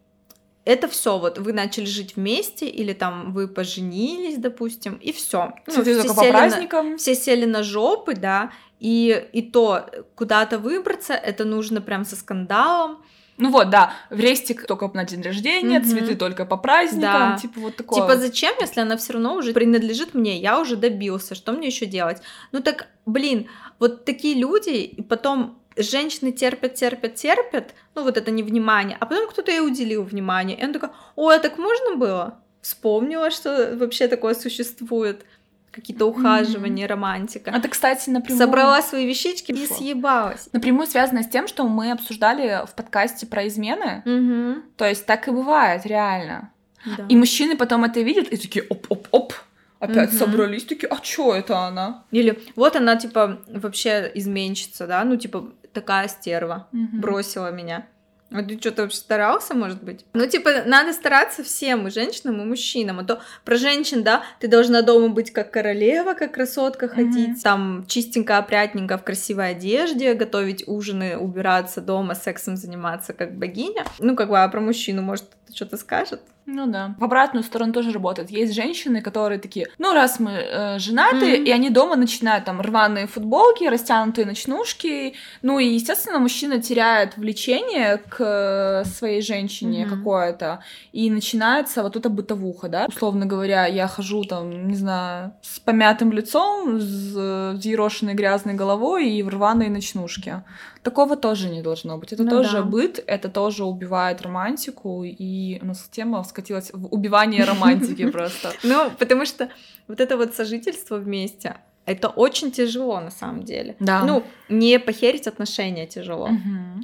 это 0.65 0.87
все, 0.87 1.19
вот 1.19 1.39
вы 1.39 1.53
начали 1.53 1.85
жить 1.85 2.17
вместе, 2.17 2.67
или 2.67 2.93
там 2.93 3.31
вы 3.33 3.47
поженились, 3.47 4.37
допустим, 4.37 4.95
и 4.95 5.11
все. 5.11 5.53
Ну, 5.67 5.83
все 5.83 6.01
только 6.01 6.13
по 6.15 6.29
праздникам. 6.29 6.91
На, 6.91 6.97
все 6.97 7.15
сели 7.15 7.45
на 7.45 7.63
жопы, 7.63 8.15
да, 8.15 8.51
и, 8.79 9.25
и 9.33 9.41
то 9.41 9.85
куда-то 10.15 10.57
выбраться, 10.57 11.13
это 11.13 11.45
нужно 11.45 11.79
прям 11.81 12.03
со 12.05 12.15
скандалом. 12.15 12.97
Ну 13.37 13.49
вот, 13.49 13.69
да, 13.69 13.93
в 14.09 14.19
рестик 14.19 14.67
только 14.67 14.89
на 14.93 15.05
день 15.05 15.21
рождения, 15.21 15.79
mm-hmm. 15.79 15.89
цветы 15.89 16.15
только 16.15 16.45
по 16.45 16.57
праздникам, 16.57 17.31
да. 17.31 17.37
типа 17.41 17.59
вот 17.59 17.75
такое. 17.75 18.01
Типа 18.01 18.17
зачем, 18.17 18.53
если 18.59 18.81
она 18.81 18.95
все 18.97 19.13
равно 19.13 19.35
уже 19.35 19.53
принадлежит 19.53 20.13
мне, 20.13 20.37
я 20.37 20.59
уже 20.59 20.75
добился, 20.75 21.33
что 21.33 21.51
мне 21.51 21.67
еще 21.67 21.85
делать? 21.85 22.21
Ну 22.51 22.61
так, 22.61 22.87
блин, 23.05 23.47
вот 23.79 24.05
такие 24.05 24.35
люди, 24.35 24.69
и 24.69 25.01
потом 25.01 25.57
женщины 25.75 26.31
терпят, 26.31 26.75
терпят, 26.75 27.15
терпят, 27.15 27.73
ну 27.95 28.03
вот 28.03 28.17
это 28.17 28.29
невнимание, 28.29 28.97
а 28.99 29.05
потом 29.05 29.27
кто-то 29.27 29.51
ей 29.51 29.61
уделил 29.61 30.03
внимание, 30.03 30.57
и 30.57 30.63
она 30.63 30.73
такая, 30.73 30.91
ой, 31.15 31.35
а 31.35 31.39
так 31.39 31.57
можно 31.57 31.95
было? 31.95 32.39
Вспомнила, 32.61 33.31
что 33.31 33.75
вообще 33.75 34.07
такое 34.07 34.35
существует 34.35 35.25
какие-то 35.73 36.05
ухаживания, 36.05 36.85
mm-hmm. 36.85 36.89
романтика. 36.89 37.51
Это, 37.51 37.67
кстати, 37.67 38.09
напрямую... 38.09 38.39
Собрала 38.39 38.81
свои 38.81 39.05
вещички 39.05 39.51
и 39.51 39.65
съебалась. 39.65 40.49
Напрямую 40.53 40.87
связано 40.87 41.23
с 41.23 41.27
тем, 41.27 41.47
что 41.47 41.67
мы 41.67 41.91
обсуждали 41.91 42.65
в 42.65 42.75
подкасте 42.75 43.25
про 43.25 43.47
измены. 43.47 44.03
Mm-hmm. 44.05 44.61
То 44.77 44.85
есть 44.85 45.05
так 45.05 45.27
и 45.27 45.31
бывает, 45.31 45.85
реально. 45.85 46.51
Да. 46.85 47.05
И 47.09 47.15
мужчины 47.15 47.57
потом 47.57 47.83
это 47.83 48.01
видят 48.01 48.27
и 48.27 48.37
такие 48.37 48.65
оп-оп-оп. 48.69 49.33
Опять 49.79 50.11
угу. 50.11 50.17
собрались 50.17 50.63
такие, 50.63 50.87
а 50.87 50.97
чё 51.01 51.33
это 51.33 51.59
она? 51.59 52.05
Или 52.11 52.41
вот 52.55 52.77
она, 52.77 52.95
типа, 52.95 53.41
вообще 53.47 54.09
изменщица, 54.13 54.87
да, 54.87 55.03
ну, 55.03 55.17
типа, 55.17 55.51
такая 55.73 56.07
стерва, 56.07 56.69
угу. 56.71 56.87
бросила 56.93 57.51
меня. 57.51 57.85
А 58.33 58.43
ты 58.43 58.57
что-то 58.59 58.83
вообще 58.83 58.97
старался, 58.97 59.53
может 59.53 59.83
быть? 59.83 60.05
Ну, 60.13 60.25
типа, 60.25 60.63
надо 60.65 60.91
стараться 60.93 61.43
всем, 61.43 61.87
и 61.87 61.91
женщинам, 61.91 62.41
и 62.41 62.45
мужчинам. 62.45 62.99
А 62.99 63.03
то 63.03 63.21
про 63.45 63.55
женщин, 63.55 64.03
да, 64.03 64.23
ты 64.39 64.47
должна 64.47 64.81
дома 64.81 65.09
быть 65.09 65.31
как 65.31 65.51
королева, 65.51 66.13
как 66.13 66.33
красотка 66.33 66.87
ходить, 66.87 67.37
mm-hmm. 67.37 67.43
там 67.43 67.85
чистенько, 67.87 68.37
опрятненько, 68.37 68.97
в 68.97 69.03
красивой 69.03 69.51
одежде, 69.51 70.13
готовить 70.13 70.67
ужины, 70.67 71.17
убираться 71.17 71.81
дома, 71.81 72.15
сексом 72.15 72.57
заниматься 72.57 73.13
как 73.13 73.37
богиня. 73.37 73.85
Ну, 73.99 74.15
как 74.15 74.29
бы, 74.29 74.39
а 74.41 74.47
про 74.49 74.59
мужчину, 74.59 75.01
может, 75.01 75.25
что-то 75.53 75.77
скажет? 75.77 76.21
Ну 76.45 76.67
да. 76.67 76.95
В 76.97 77.03
обратную 77.03 77.43
сторону 77.43 77.73
тоже 77.73 77.91
работает. 77.91 78.29
Есть 78.29 78.53
женщины, 78.53 79.01
которые 79.01 79.39
такие, 79.39 79.67
ну 79.77 79.93
раз 79.93 80.19
мы 80.19 80.31
э, 80.31 80.79
женаты, 80.79 81.37
mm-hmm. 81.37 81.43
и 81.45 81.51
они 81.51 81.69
дома 81.69 81.95
начинают 81.95 82.45
там 82.45 82.59
рваные 82.61 83.07
футболки, 83.07 83.63
растянутые 83.63 84.25
ночнушки, 84.25 85.13
ну 85.41 85.59
и 85.59 85.65
естественно 85.65 86.19
мужчина 86.19 86.61
теряет 86.61 87.17
влечение 87.17 87.97
к 88.09 88.83
своей 88.85 89.21
женщине 89.21 89.83
mm-hmm. 89.83 89.89
какое-то, 89.89 90.63
и 90.91 91.09
начинается 91.09 91.81
вот 91.81 91.95
эта 91.95 92.09
бытовуха, 92.09 92.67
да. 92.67 92.85
Условно 92.87 93.25
говоря, 93.25 93.65
я 93.65 93.87
хожу 93.87 94.23
там, 94.23 94.67
не 94.67 94.75
знаю, 94.75 95.33
с 95.41 95.59
помятым 95.59 96.11
лицом, 96.11 96.79
с 96.79 97.53
взъерошенной 97.53 98.13
грязной 98.13 98.53
головой 98.53 99.09
и 99.09 99.23
в 99.23 99.29
рваной 99.29 99.69
ночнушке. 99.69 100.43
Такого 100.83 101.15
тоже 101.15 101.49
не 101.49 101.61
должно 101.61 101.97
быть. 101.97 102.11
Это 102.11 102.23
ну, 102.23 102.29
тоже 102.29 102.57
да. 102.57 102.63
быт, 102.63 103.03
это 103.07 103.29
тоже 103.29 103.63
убивает 103.63 104.21
романтику, 104.21 105.03
и 105.05 105.59
у 105.61 105.65
нас 105.65 105.87
тема 105.89 106.23
скатилась 106.23 106.71
в 106.73 106.93
убивание 106.93 107.45
романтики 107.45 108.05
просто. 108.11 108.51
Ну, 108.63 108.91
потому 108.99 109.25
что 109.25 109.49
вот 109.87 110.01
это 110.01 110.17
вот 110.17 110.35
сожительство 110.35 110.97
вместе, 110.97 111.55
это 111.85 112.09
очень 112.09 112.51
тяжело 112.51 112.99
на 112.99 113.11
самом 113.11 113.43
деле. 113.43 113.75
Да. 113.79 114.03
Ну, 114.03 114.23
не 114.49 114.77
похерить 114.77 115.27
отношения 115.27 115.87
тяжело. 115.87 116.29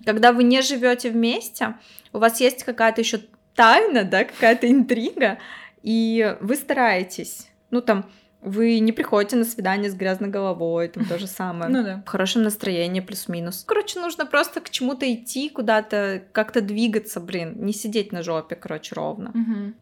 Когда 0.06 0.32
вы 0.32 0.44
не 0.44 0.62
живете 0.62 1.10
вместе, 1.10 1.76
у 2.14 2.20
вас 2.20 2.40
есть 2.40 2.64
какая-то 2.64 3.02
еще 3.02 3.20
тайна, 3.56 4.06
да, 4.06 4.24
какая-то 4.24 4.72
интрига, 4.72 5.38
и 5.84 6.38
вы 6.40 6.56
стараетесь. 6.56 7.50
Ну, 7.72 7.82
там, 7.82 8.06
вы 8.42 8.80
не 8.80 8.92
приходите 8.92 9.36
на 9.36 9.44
свидание 9.44 9.90
с 9.92 9.96
грязной 9.96 10.30
головой, 10.30 10.88
там 10.88 11.06
то 11.06 11.20
же 11.20 11.28
самое. 11.28 11.72
Ну 11.72 11.84
да. 11.84 12.04
В 12.06 12.10
хорошем 12.10 12.44
настроении, 12.44 13.02
плюс-минус. 13.02 13.64
Короче, 13.68 14.00
нужно 14.00 14.26
просто 14.26 14.62
к 14.62 14.70
чему-то 14.70 15.12
идти, 15.14 15.50
куда-то 15.50 16.24
как-то 16.32 16.62
двигаться, 16.62 17.20
блин, 17.20 17.56
не 17.58 17.74
сидеть 17.74 18.12
на 18.12 18.24
жопе, 18.24 18.56
короче, 18.56 18.96
ровно. 18.96 19.32
Угу. 19.32 19.74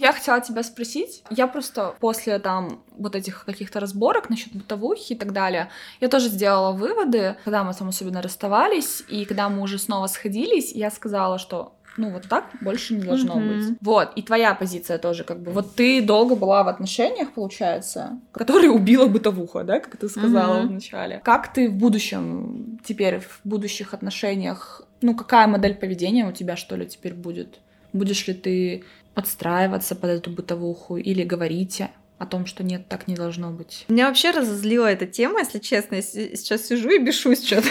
Я 0.00 0.12
хотела 0.12 0.40
тебя 0.40 0.62
спросить, 0.62 1.22
я 1.28 1.46
просто 1.46 1.94
после 2.00 2.38
там 2.38 2.82
вот 2.96 3.14
этих 3.14 3.44
каких-то 3.44 3.80
разборок 3.80 4.30
насчет 4.30 4.52
бытовухи 4.54 5.12
и 5.12 5.16
так 5.16 5.32
далее, 5.32 5.68
я 6.00 6.08
тоже 6.08 6.28
сделала 6.28 6.72
выводы, 6.72 7.36
когда 7.44 7.64
мы 7.64 7.74
там 7.74 7.88
особенно 7.88 8.22
расставались, 8.22 9.04
и 9.08 9.26
когда 9.26 9.50
мы 9.50 9.60
уже 9.60 9.78
снова 9.78 10.06
сходились, 10.06 10.72
я 10.72 10.90
сказала, 10.90 11.38
что 11.38 11.74
ну 11.98 12.10
вот 12.10 12.28
так 12.28 12.46
больше 12.62 12.94
не 12.94 13.02
должно 13.02 13.38
mm-hmm. 13.38 13.56
быть. 13.56 13.78
Вот, 13.82 14.12
и 14.16 14.22
твоя 14.22 14.54
позиция 14.54 14.96
тоже 14.96 15.24
как 15.24 15.40
бы. 15.40 15.50
Вот 15.50 15.74
ты 15.74 16.00
долго 16.00 16.34
была 16.34 16.62
в 16.62 16.68
отношениях, 16.68 17.32
получается, 17.32 18.18
которые 18.32 18.70
убила 18.70 19.06
бытовуха, 19.06 19.64
да, 19.64 19.80
как 19.80 19.98
ты 19.98 20.08
сказала 20.08 20.62
mm-hmm. 20.62 20.66
вначале. 20.68 21.20
Как 21.22 21.52
ты 21.52 21.68
в 21.68 21.74
будущем, 21.74 22.80
теперь 22.84 23.20
в 23.20 23.40
будущих 23.44 23.92
отношениях, 23.92 24.82
ну 25.02 25.14
какая 25.14 25.46
модель 25.46 25.74
поведения 25.74 26.26
у 26.26 26.32
тебя 26.32 26.56
что 26.56 26.76
ли 26.76 26.86
теперь 26.86 27.12
будет? 27.12 27.60
Будешь 27.92 28.26
ли 28.28 28.34
ты 28.34 28.84
подстраиваться 29.14 29.94
под 29.94 30.10
эту 30.10 30.30
бытовуху 30.30 30.96
или 30.96 31.22
говорить 31.22 31.82
о 32.18 32.26
том, 32.26 32.46
что 32.46 32.62
нет, 32.62 32.86
так 32.88 33.08
не 33.08 33.14
должно 33.14 33.50
быть. 33.50 33.86
Меня 33.88 34.08
вообще 34.08 34.30
разозлила 34.30 34.86
эта 34.86 35.06
тема, 35.06 35.40
если 35.40 35.58
честно. 35.58 35.96
Я 35.96 36.02
сейчас 36.02 36.66
сижу 36.66 36.90
и 36.90 36.98
бешусь 36.98 37.44
что-то. 37.46 37.68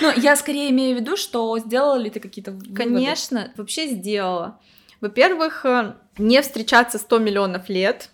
Ну, 0.00 0.12
я 0.16 0.36
скорее 0.36 0.70
имею 0.70 0.96
в 0.96 1.00
виду, 1.00 1.16
что 1.16 1.58
сделала 1.58 1.96
ли 1.96 2.10
ты 2.10 2.20
какие-то 2.20 2.52
выводы? 2.52 2.74
Конечно, 2.74 3.52
вообще 3.56 3.88
сделала. 3.88 4.60
Во-первых, 5.00 5.64
э, 5.64 5.94
не 6.18 6.42
встречаться 6.42 6.98
100 6.98 7.18
миллионов 7.18 7.68
лет. 7.68 8.10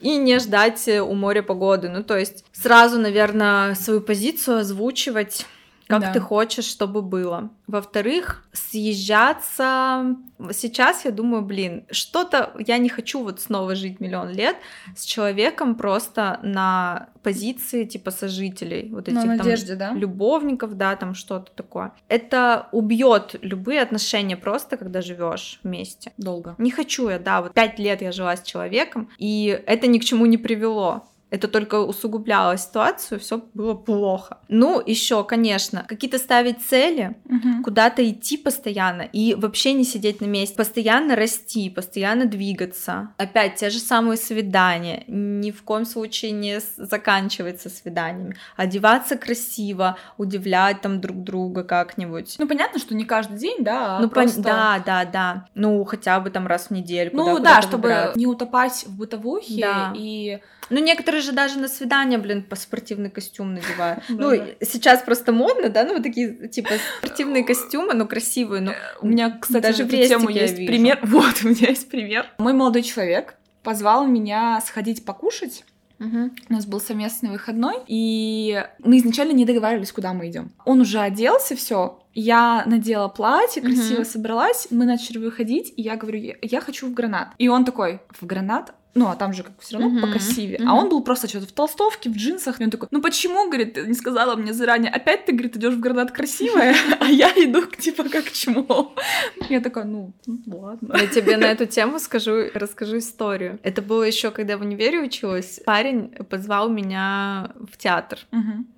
И 0.00 0.16
не 0.16 0.38
ждать 0.38 0.88
у 0.88 1.12
моря 1.14 1.42
погоды. 1.42 1.88
Ну, 1.88 2.04
то 2.04 2.16
есть 2.16 2.44
сразу, 2.52 2.98
наверное, 2.98 3.74
свою 3.74 4.00
позицию 4.00 4.58
озвучивать 4.58 5.44
как 5.88 6.02
да. 6.02 6.12
ты 6.12 6.20
хочешь, 6.20 6.66
чтобы 6.66 7.02
было. 7.02 7.50
Во-вторых, 7.66 8.46
съезжаться... 8.52 10.16
Сейчас 10.52 11.06
я 11.06 11.10
думаю, 11.10 11.42
блин, 11.42 11.86
что-то... 11.90 12.52
Я 12.58 12.76
не 12.78 12.90
хочу 12.90 13.22
вот 13.22 13.40
снова 13.40 13.74
жить 13.74 13.98
миллион 13.98 14.28
лет 14.28 14.56
с 14.94 15.04
человеком 15.04 15.74
просто 15.74 16.40
на 16.42 17.08
позиции 17.22 17.84
типа 17.84 18.10
сожителей. 18.10 18.90
Вот 18.92 19.08
этих 19.08 19.14
на 19.14 19.36
надежде, 19.36 19.76
там 19.76 19.94
да? 19.94 20.00
любовников, 20.00 20.76
да, 20.76 20.94
там 20.94 21.14
что-то 21.14 21.50
такое. 21.52 21.92
Это 22.08 22.68
убьет 22.70 23.36
любые 23.40 23.80
отношения 23.80 24.36
просто, 24.36 24.76
когда 24.76 25.00
живешь 25.00 25.58
вместе. 25.62 26.12
Долго. 26.18 26.54
Не 26.58 26.70
хочу 26.70 27.08
я, 27.08 27.18
да, 27.18 27.40
вот 27.40 27.54
пять 27.54 27.78
лет 27.78 28.02
я 28.02 28.12
жила 28.12 28.36
с 28.36 28.42
человеком, 28.42 29.08
и 29.16 29.62
это 29.66 29.86
ни 29.86 29.98
к 29.98 30.04
чему 30.04 30.26
не 30.26 30.36
привело 30.36 31.08
это 31.30 31.48
только 31.48 31.80
усугубляло 31.80 32.56
ситуацию, 32.56 33.20
все 33.20 33.42
было 33.54 33.74
плохо. 33.74 34.38
Ну, 34.48 34.82
еще, 34.84 35.24
конечно, 35.24 35.84
какие-то 35.86 36.18
ставить 36.18 36.62
цели, 36.62 37.16
угу. 37.24 37.62
куда-то 37.64 38.08
идти 38.08 38.36
постоянно 38.36 39.02
и 39.02 39.34
вообще 39.34 39.74
не 39.74 39.84
сидеть 39.84 40.20
на 40.20 40.26
месте, 40.26 40.56
постоянно 40.56 41.16
расти, 41.16 41.68
постоянно 41.68 42.24
двигаться. 42.24 43.10
Опять 43.18 43.56
те 43.56 43.70
же 43.70 43.78
самые 43.78 44.16
свидания, 44.16 45.04
ни 45.06 45.50
в 45.50 45.62
коем 45.62 45.84
случае 45.84 46.32
не 46.32 46.60
заканчивается 46.76 47.68
свиданиями, 47.68 48.36
одеваться 48.56 49.16
красиво, 49.16 49.98
удивлять 50.16 50.80
там 50.80 51.00
друг 51.00 51.22
друга 51.22 51.62
как-нибудь. 51.62 52.36
Ну, 52.38 52.48
понятно, 52.48 52.78
что 52.78 52.94
не 52.94 53.04
каждый 53.04 53.38
день, 53.38 53.58
да, 53.60 53.98
а 53.98 54.00
ну, 54.00 54.08
просто... 54.08 54.36
пон... 54.36 54.44
да, 54.44 54.82
да, 54.84 55.04
да. 55.04 55.46
Ну, 55.54 55.84
хотя 55.84 56.20
бы 56.20 56.30
там 56.30 56.46
раз 56.46 56.68
в 56.68 56.70
неделю. 56.70 57.10
Ну, 57.12 57.38
да, 57.38 57.60
чтобы 57.60 57.88
выбирать. 57.88 58.16
не 58.16 58.26
утопать 58.26 58.84
в 58.86 58.96
бытовухе 58.96 59.60
да. 59.60 59.92
и 59.94 60.40
ну, 60.70 60.82
некоторые 60.82 61.22
же 61.22 61.32
даже 61.32 61.58
на 61.58 61.68
свидание, 61.68 62.18
блин, 62.18 62.42
по 62.42 62.56
спортивный 62.56 63.10
костюм 63.10 63.54
надевают. 63.54 64.04
Ну, 64.08 64.32
сейчас 64.60 65.02
просто 65.02 65.32
модно, 65.32 65.68
да, 65.68 65.84
ну, 65.84 65.94
вот 65.94 66.02
такие, 66.02 66.48
типа, 66.48 66.70
спортивные 66.98 67.44
костюмы, 67.44 67.94
но 67.94 68.06
красивые, 68.06 68.60
но... 68.60 68.72
У 69.00 69.06
меня, 69.06 69.38
кстати, 69.40 69.62
даже 69.62 69.84
в 69.84 69.90
тему 69.90 70.28
есть 70.28 70.56
пример. 70.56 70.98
Вот, 71.08 71.42
у 71.44 71.48
меня 71.48 71.68
есть 71.68 71.88
пример. 71.88 72.26
Мой 72.38 72.52
молодой 72.52 72.82
человек 72.82 73.36
позвал 73.62 74.06
меня 74.06 74.60
сходить 74.64 75.04
покушать. 75.04 75.64
Угу. 76.00 76.30
У 76.48 76.52
нас 76.52 76.66
был 76.66 76.80
совместный 76.80 77.30
выходной, 77.30 77.76
и 77.86 78.64
мы 78.78 78.98
изначально 78.98 79.32
не 79.32 79.44
договаривались, 79.44 79.92
куда 79.92 80.12
мы 80.12 80.28
идем. 80.28 80.52
Он 80.64 80.80
уже 80.80 81.00
оделся, 81.00 81.56
все. 81.56 82.00
Я 82.14 82.64
надела 82.66 83.08
платье, 83.08 83.62
красиво 83.62 84.00
угу. 84.00 84.08
собралась, 84.08 84.68
мы 84.70 84.84
начали 84.84 85.18
выходить, 85.18 85.72
и 85.76 85.82
я 85.82 85.96
говорю, 85.96 86.34
я 86.40 86.60
хочу 86.60 86.88
в 86.88 86.94
гранат. 86.94 87.28
И 87.38 87.48
он 87.48 87.64
такой, 87.64 88.00
в 88.10 88.26
гранат? 88.26 88.74
Ну, 88.98 89.08
а 89.08 89.16
там 89.16 89.32
же 89.32 89.42
как 89.44 89.52
все 89.60 89.78
равно 89.78 90.00
покрасивее. 90.00 90.60
А 90.66 90.74
он 90.74 90.88
был 90.88 91.02
просто 91.02 91.28
что-то 91.28 91.46
в 91.46 91.52
толстовке, 91.52 92.10
в 92.10 92.16
джинсах. 92.16 92.60
И 92.60 92.64
он 92.64 92.70
такой, 92.70 92.88
ну 92.90 93.00
почему, 93.00 93.46
говорит, 93.46 93.74
ты 93.74 93.86
не 93.86 93.94
сказала 93.94 94.34
мне 94.34 94.52
заранее, 94.52 94.90
опять 94.90 95.24
ты, 95.24 95.32
говорит, 95.32 95.56
идешь 95.56 95.74
в 95.74 95.80
гранат 95.80 96.10
красивая, 96.10 96.74
а 97.00 97.06
я 97.06 97.28
иду 97.30 97.64
типа 97.66 98.04
как 98.08 98.32
чмо. 98.32 98.94
Я 99.48 99.60
такая, 99.60 99.84
ну, 99.84 100.12
ладно. 100.46 100.96
Я 100.98 101.06
тебе 101.06 101.36
на 101.36 101.44
эту 101.44 101.66
тему 101.66 101.98
скажу, 102.00 102.50
расскажу 102.54 102.98
историю. 102.98 103.58
Это 103.62 103.82
было 103.82 104.02
еще, 104.02 104.30
когда 104.30 104.56
в 104.58 104.62
универе 104.62 105.00
училась. 105.00 105.60
Парень 105.64 106.08
позвал 106.30 106.68
меня 106.68 107.52
в 107.60 107.76
театр. 107.76 108.18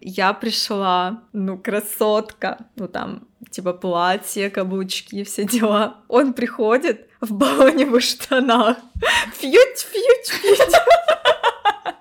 Я 0.01 0.33
пришла, 0.33 1.23
ну, 1.33 1.59
красотка, 1.59 2.67
ну, 2.77 2.89
там, 2.89 3.27
типа 3.51 3.73
платье, 3.73 4.51
каблучки, 4.51 5.25
все 5.25 5.45
дела. 5.45 5.97
Он 6.09 6.33
приходит 6.33 7.09
в 7.21 7.33
баллоневых 7.33 8.03
штанах. 8.03 8.77
Фьють, 9.35 9.79
фьють, 9.79 10.27
фьють. 10.27 10.75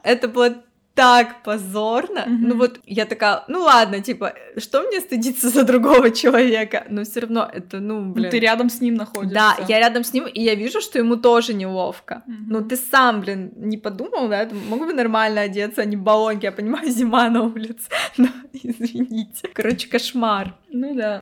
Это 0.04 0.28
было 0.28 0.56
так 1.00 1.44
позорно. 1.44 2.20
Mm-hmm. 2.20 2.48
Ну 2.48 2.56
вот 2.56 2.80
я 2.86 3.06
такая, 3.06 3.44
ну 3.48 3.62
ладно, 3.62 4.02
типа, 4.02 4.34
что 4.58 4.82
мне 4.82 5.00
стыдиться 5.00 5.50
за 5.50 5.64
другого 5.64 6.12
человека? 6.12 6.86
Но 6.90 7.04
все 7.04 7.22
равно 7.22 7.50
это, 7.54 7.80
ну, 7.80 8.02
блин. 8.02 8.26
Ну, 8.26 8.32
ты 8.32 8.40
рядом 8.40 8.70
с 8.70 8.82
ним 8.82 8.96
находишься. 8.96 9.34
Да, 9.34 9.56
я 9.70 9.80
рядом 9.80 10.04
с 10.04 10.14
ним, 10.14 10.26
и 10.28 10.42
я 10.42 10.56
вижу, 10.56 10.82
что 10.82 11.00
ему 11.00 11.16
тоже 11.16 11.54
неловко. 11.54 12.24
Mm-hmm. 12.28 12.46
Ну 12.48 12.68
ты 12.68 12.76
сам, 12.76 13.22
блин, 13.22 13.54
не 13.56 13.78
подумал, 13.78 14.28
да? 14.28 14.50
Могу 14.70 14.88
бы 14.88 14.94
нормально 14.94 15.42
одеться, 15.42 15.84
а 15.84 15.86
не 15.86 15.96
баллонки. 15.96 16.46
Я 16.46 16.52
понимаю, 16.52 16.90
зима 16.92 17.30
на 17.30 17.44
улице. 17.44 17.88
Но 18.18 18.28
извините. 18.52 19.48
Короче, 19.54 19.88
кошмар. 19.88 20.54
Ну 20.70 20.96
да. 20.96 21.22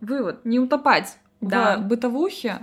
Вывод. 0.00 0.44
Не 0.44 0.58
утопать 0.58 1.16
да. 1.40 1.76
в 1.76 1.86
бытовухе, 1.86 2.60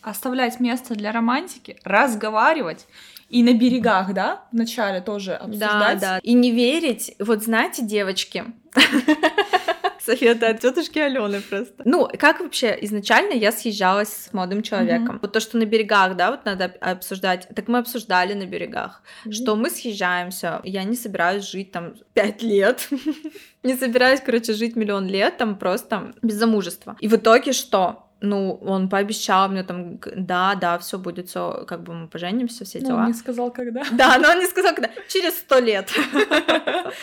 оставлять 0.00 0.60
место 0.60 0.94
для 0.94 1.12
романтики, 1.12 1.78
разговаривать 1.84 2.86
и 3.28 3.42
на 3.42 3.54
берегах, 3.54 4.12
да, 4.12 4.44
вначале 4.52 5.00
тоже 5.00 5.34
обсуждать. 5.34 6.00
Да, 6.00 6.14
да. 6.14 6.18
И 6.18 6.34
не 6.34 6.50
верить. 6.50 7.14
Вот 7.18 7.42
знаете, 7.42 7.82
девочки, 7.82 8.44
Советы 10.04 10.46
от 10.46 10.60
тетушки 10.60 10.98
Алены 10.98 11.40
просто. 11.40 11.82
Ну, 11.84 12.08
как 12.18 12.40
вообще 12.40 12.76
изначально 12.82 13.34
я 13.34 13.52
съезжалась 13.52 14.08
с 14.08 14.32
молодым 14.32 14.62
человеком? 14.62 15.16
Mm-hmm. 15.16 15.18
Вот 15.22 15.32
то, 15.32 15.40
что 15.40 15.58
на 15.58 15.64
берегах, 15.64 16.16
да, 16.16 16.30
вот 16.30 16.44
надо 16.44 16.74
обсуждать. 16.80 17.48
Так 17.54 17.68
мы 17.68 17.78
обсуждали 17.78 18.34
на 18.34 18.46
берегах, 18.46 19.02
mm-hmm. 19.24 19.32
что 19.32 19.56
мы 19.56 19.70
съезжаемся. 19.70 20.60
Я 20.64 20.84
не 20.84 20.96
собираюсь 20.96 21.48
жить 21.48 21.70
там 21.72 21.94
пять 22.14 22.42
лет. 22.42 22.88
не 23.62 23.76
собираюсь, 23.76 24.20
короче, 24.20 24.54
жить 24.54 24.76
миллион 24.76 25.06
лет 25.06 25.36
там 25.36 25.56
просто 25.56 26.12
без 26.22 26.34
замужества. 26.34 26.96
И 27.00 27.08
в 27.08 27.14
итоге 27.14 27.52
что? 27.52 28.08
Ну, 28.22 28.58
он 28.62 28.88
пообещал 28.88 29.48
мне 29.48 29.64
там, 29.64 29.98
да, 30.16 30.54
да, 30.54 30.78
все 30.78 30.98
будет, 30.98 31.28
все, 31.28 31.64
как 31.66 31.82
бы 31.82 31.92
мы 31.92 32.08
поженимся, 32.08 32.64
все 32.64 32.80
дела. 32.80 32.90
Но 32.90 32.98
он 32.98 33.06
не 33.08 33.14
сказал, 33.14 33.50
когда. 33.50 33.82
Да, 33.92 34.18
но 34.18 34.30
он 34.30 34.38
не 34.38 34.46
сказал, 34.46 34.74
когда. 34.74 34.90
Через 35.08 35.38
сто 35.38 35.58
лет. 35.58 35.90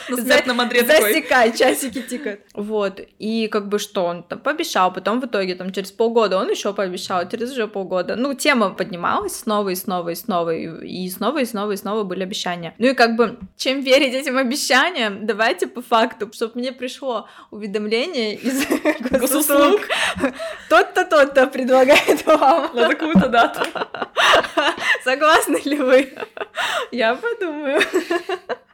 Ну, 0.09 0.17
Засекай, 0.17 1.55
часики 1.55 2.01
тикают. 2.01 2.41
Вот, 2.53 3.01
и 3.17 3.47
как 3.47 3.67
бы 3.69 3.79
что, 3.79 4.05
он 4.05 4.23
там 4.23 4.39
пообещал, 4.39 4.93
потом 4.93 5.19
в 5.19 5.25
итоге 5.25 5.55
там 5.55 5.71
через 5.71 5.91
полгода 5.91 6.37
он 6.37 6.49
еще 6.49 6.73
пообещал, 6.73 7.27
через 7.27 7.51
уже 7.51 7.67
полгода. 7.67 8.15
Ну, 8.15 8.33
тема 8.33 8.69
поднималась 8.69 9.35
снова 9.35 9.69
и 9.69 9.75
снова 9.75 10.09
и 10.09 10.15
снова, 10.15 10.55
и 10.55 11.09
снова 11.09 11.39
и 11.39 11.45
снова 11.45 11.71
и 11.71 11.77
снова 11.77 12.03
были 12.03 12.23
обещания. 12.23 12.75
Ну 12.77 12.87
и 12.87 12.93
как 12.93 13.15
бы, 13.15 13.39
чем 13.57 13.81
верить 13.81 14.13
этим 14.13 14.37
обещаниям, 14.37 15.25
давайте 15.25 15.67
по 15.67 15.81
факту, 15.81 16.31
чтобы 16.33 16.53
мне 16.55 16.71
пришло 16.71 17.27
уведомление 17.51 18.35
из 18.35 18.67
госуслуг. 19.09 19.81
Тот-то 20.69 21.08
кто-то 21.09 21.47
предлагает 21.47 22.25
вам. 22.25 22.69
На 22.75 22.87
такую-то 22.87 23.27
дату. 23.27 23.61
Согласны 25.03 25.59
ли 25.65 25.77
вы? 25.77 26.13
Я 26.91 27.15
подумаю. 27.15 27.81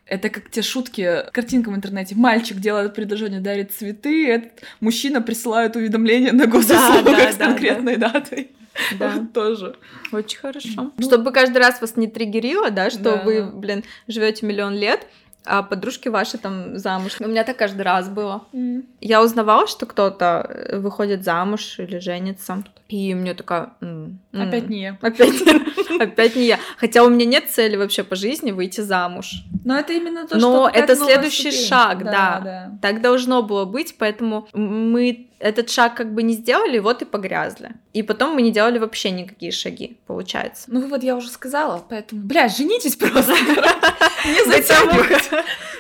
Это 0.05 0.29
как 0.29 0.51
те 0.51 0.61
шутки, 0.61 1.23
картинка 1.31 1.69
в 1.69 1.75
интернете. 1.75 2.13
Мальчик 2.15 2.57
делает 2.57 2.93
предложение, 2.93 3.39
дарит 3.39 3.71
цветы, 3.71 4.29
этот 4.29 4.51
мужчина 4.79 5.19
присылает 5.21 5.75
уведомление 5.75 6.31
на 6.31 6.45
госуслугах 6.45 7.05
да, 7.05 7.25
да, 7.25 7.31
с 7.31 7.37
конкретной 7.37 7.95
да, 7.95 8.09
датой. 8.09 8.51
Да. 8.99 9.25
Тоже. 9.33 9.75
Очень 10.11 10.37
хорошо. 10.37 10.91
Ну, 10.97 11.03
Чтобы 11.03 11.31
каждый 11.31 11.57
раз 11.57 11.81
вас 11.81 11.95
не 11.95 12.07
триггерило, 12.07 12.69
да, 12.69 12.89
что 12.89 13.15
да. 13.15 13.23
вы, 13.23 13.49
блин, 13.49 13.83
живете 14.07 14.45
миллион 14.45 14.75
лет, 14.75 15.07
а 15.45 15.63
подружки 15.63 16.09
ваши 16.09 16.37
там 16.37 16.77
замуж. 16.77 17.17
У 17.19 17.27
меня 17.27 17.43
так 17.43 17.57
каждый 17.57 17.81
раз 17.81 18.09
было. 18.09 18.43
Mm. 18.53 18.83
Я 19.01 19.23
узнавала, 19.23 19.67
что 19.67 19.85
кто-то 19.85 20.45
э, 20.49 20.79
выходит 20.79 21.23
замуж 21.23 21.79
или 21.79 21.99
женится. 21.99 22.63
И 22.87 23.15
мне 23.15 23.33
такая... 23.33 23.69
М 23.81 24.19
-м, 24.33 24.47
опять 24.47 24.69
не 24.69 24.81
я. 24.81 24.97
Опять, 25.01 25.41
опять 25.99 26.35
не 26.35 26.45
я. 26.45 26.59
Хотя 26.77 27.03
у 27.03 27.09
меня 27.09 27.25
нет 27.25 27.49
цели 27.49 27.77
вообще 27.77 28.03
по 28.03 28.15
жизни 28.15 28.51
выйти 28.51 28.81
замуж. 28.81 29.43
Но 29.63 29.77
это 29.77 29.93
именно 29.93 30.27
то, 30.27 30.37
Но 30.37 30.69
что 30.69 30.79
это 30.79 30.95
следующий 30.95 31.51
шаг, 31.51 32.03
да, 32.03 32.11
да. 32.11 32.39
да. 32.43 32.71
Так 32.81 33.01
должно 33.01 33.41
было 33.41 33.65
быть, 33.65 33.95
поэтому 33.97 34.47
мы 34.53 35.27
этот 35.39 35.69
шаг 35.69 35.95
как 35.95 36.13
бы 36.13 36.23
не 36.23 36.33
сделали, 36.33 36.79
вот 36.79 37.01
и 37.01 37.05
погрязли. 37.05 37.71
И 37.93 38.03
потом 38.03 38.35
мы 38.35 38.41
не 38.41 38.51
делали 38.51 38.77
вообще 38.77 39.11
никакие 39.11 39.51
шаги, 39.51 39.97
получается. 40.07 40.65
Ну 40.67 40.87
вот 40.87 41.03
я 41.03 41.15
уже 41.15 41.29
сказала, 41.29 41.83
поэтому, 41.89 42.21
бля, 42.21 42.47
женитесь 42.47 42.95
просто. 42.95 43.33
Не 44.25 44.43
затягивать. 44.45 45.29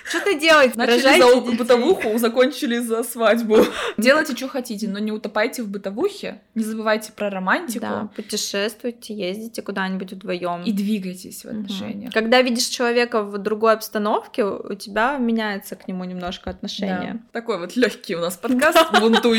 Что-то 0.07 0.35
делать? 0.35 0.75
Начали 0.75 1.19
за 1.19 1.41
бытовуху, 1.57 2.17
закончили 2.17 2.77
за 2.77 3.03
свадьбу. 3.03 3.57
Делайте, 3.97 4.35
что 4.35 4.47
хотите, 4.47 4.87
но 4.87 4.99
не 4.99 5.11
утопайте 5.11 5.63
в 5.63 5.67
бытовухе. 5.67 6.41
Не 6.53 6.63
забывайте 6.63 7.11
про 7.11 7.29
романтику. 7.29 7.81
Да, 7.81 8.09
путешествуйте, 8.15 9.15
ездите 9.15 9.61
куда-нибудь 9.63 10.13
вдвоем. 10.13 10.61
И 10.63 10.71
двигайтесь 10.71 11.43
в 11.43 11.47
отношениях. 11.47 12.13
Когда 12.13 12.41
видишь 12.41 12.65
человека 12.65 13.23
в 13.23 13.37
другой 13.39 13.73
обстановке, 13.73 14.45
у 14.45 14.75
тебя 14.75 15.17
меняется 15.17 15.75
к 15.75 15.87
нему 15.87 16.03
немножко 16.03 16.51
отношение. 16.51 17.21
Такой 17.31 17.57
вот 17.57 17.75
легкий 17.75 18.15
у 18.15 18.19
нас 18.19 18.37
подкаст, 18.37 18.91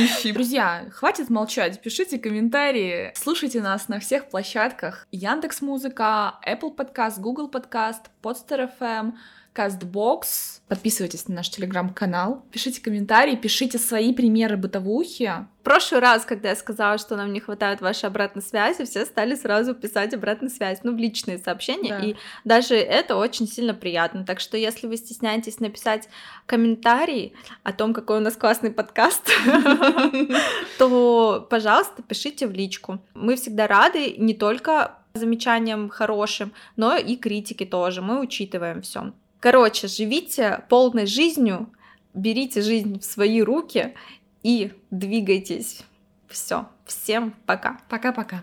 бунтующий. 0.06 0.32
Друзья, 0.32 0.86
хватит 0.92 1.30
молчать, 1.30 1.80
пишите 1.80 2.18
комментарии, 2.18 3.12
слушайте 3.14 3.60
нас 3.60 3.88
на 3.88 3.98
всех 3.98 4.28
площадках. 4.28 5.06
Яндекс 5.10 5.60
Музыка, 5.60 6.38
Apple 6.46 6.76
Podcast, 6.76 7.20
Google 7.20 7.50
Podcast, 7.50 8.06
Podster 8.22 8.70
FM, 8.78 9.12
Castbox. 9.56 10.60
Подписывайтесь 10.68 11.28
на 11.28 11.36
наш 11.36 11.48
телеграм-канал, 11.48 12.44
пишите 12.50 12.82
комментарии, 12.82 13.36
пишите 13.36 13.78
свои 13.78 14.12
примеры 14.12 14.56
бытовухи. 14.56 15.46
В 15.60 15.64
прошлый 15.64 16.00
раз, 16.00 16.24
когда 16.24 16.50
я 16.50 16.56
сказала, 16.56 16.98
что 16.98 17.16
нам 17.16 17.32
не 17.32 17.40
хватает 17.40 17.80
вашей 17.80 18.06
обратной 18.06 18.42
связи, 18.42 18.84
все 18.84 19.04
стали 19.04 19.36
сразу 19.36 19.74
писать 19.74 20.12
обратную 20.12 20.50
связь, 20.50 20.80
ну, 20.82 20.92
в 20.92 20.98
личные 20.98 21.38
сообщения, 21.38 21.98
да. 21.98 22.04
и 22.04 22.14
даже 22.44 22.74
это 22.74 23.16
очень 23.16 23.48
сильно 23.48 23.74
приятно. 23.74 24.24
Так 24.24 24.40
что, 24.40 24.56
если 24.56 24.86
вы 24.86 24.96
стесняетесь 24.96 25.60
написать 25.60 26.08
комментарий 26.46 27.34
о 27.62 27.72
том, 27.72 27.94
какой 27.94 28.18
у 28.18 28.20
нас 28.20 28.36
классный 28.36 28.72
подкаст, 28.72 29.30
то, 30.78 31.46
пожалуйста, 31.48 32.02
пишите 32.02 32.46
в 32.46 32.52
личку. 32.52 32.98
Мы 33.14 33.36
всегда 33.36 33.66
рады 33.66 34.16
не 34.18 34.34
только 34.34 34.96
замечаниям 35.14 35.88
хорошим, 35.88 36.52
но 36.76 36.96
и 36.96 37.16
критики 37.16 37.64
тоже. 37.64 38.02
Мы 38.02 38.20
учитываем 38.20 38.82
все. 38.82 39.12
Короче, 39.46 39.86
живите 39.86 40.64
полной 40.68 41.06
жизнью, 41.06 41.72
берите 42.14 42.62
жизнь 42.62 42.98
в 42.98 43.04
свои 43.04 43.40
руки 43.40 43.94
и 44.42 44.72
двигайтесь. 44.90 45.82
Все. 46.26 46.68
Всем 46.84 47.32
пока. 47.46 47.78
Пока-пока. 47.88 48.42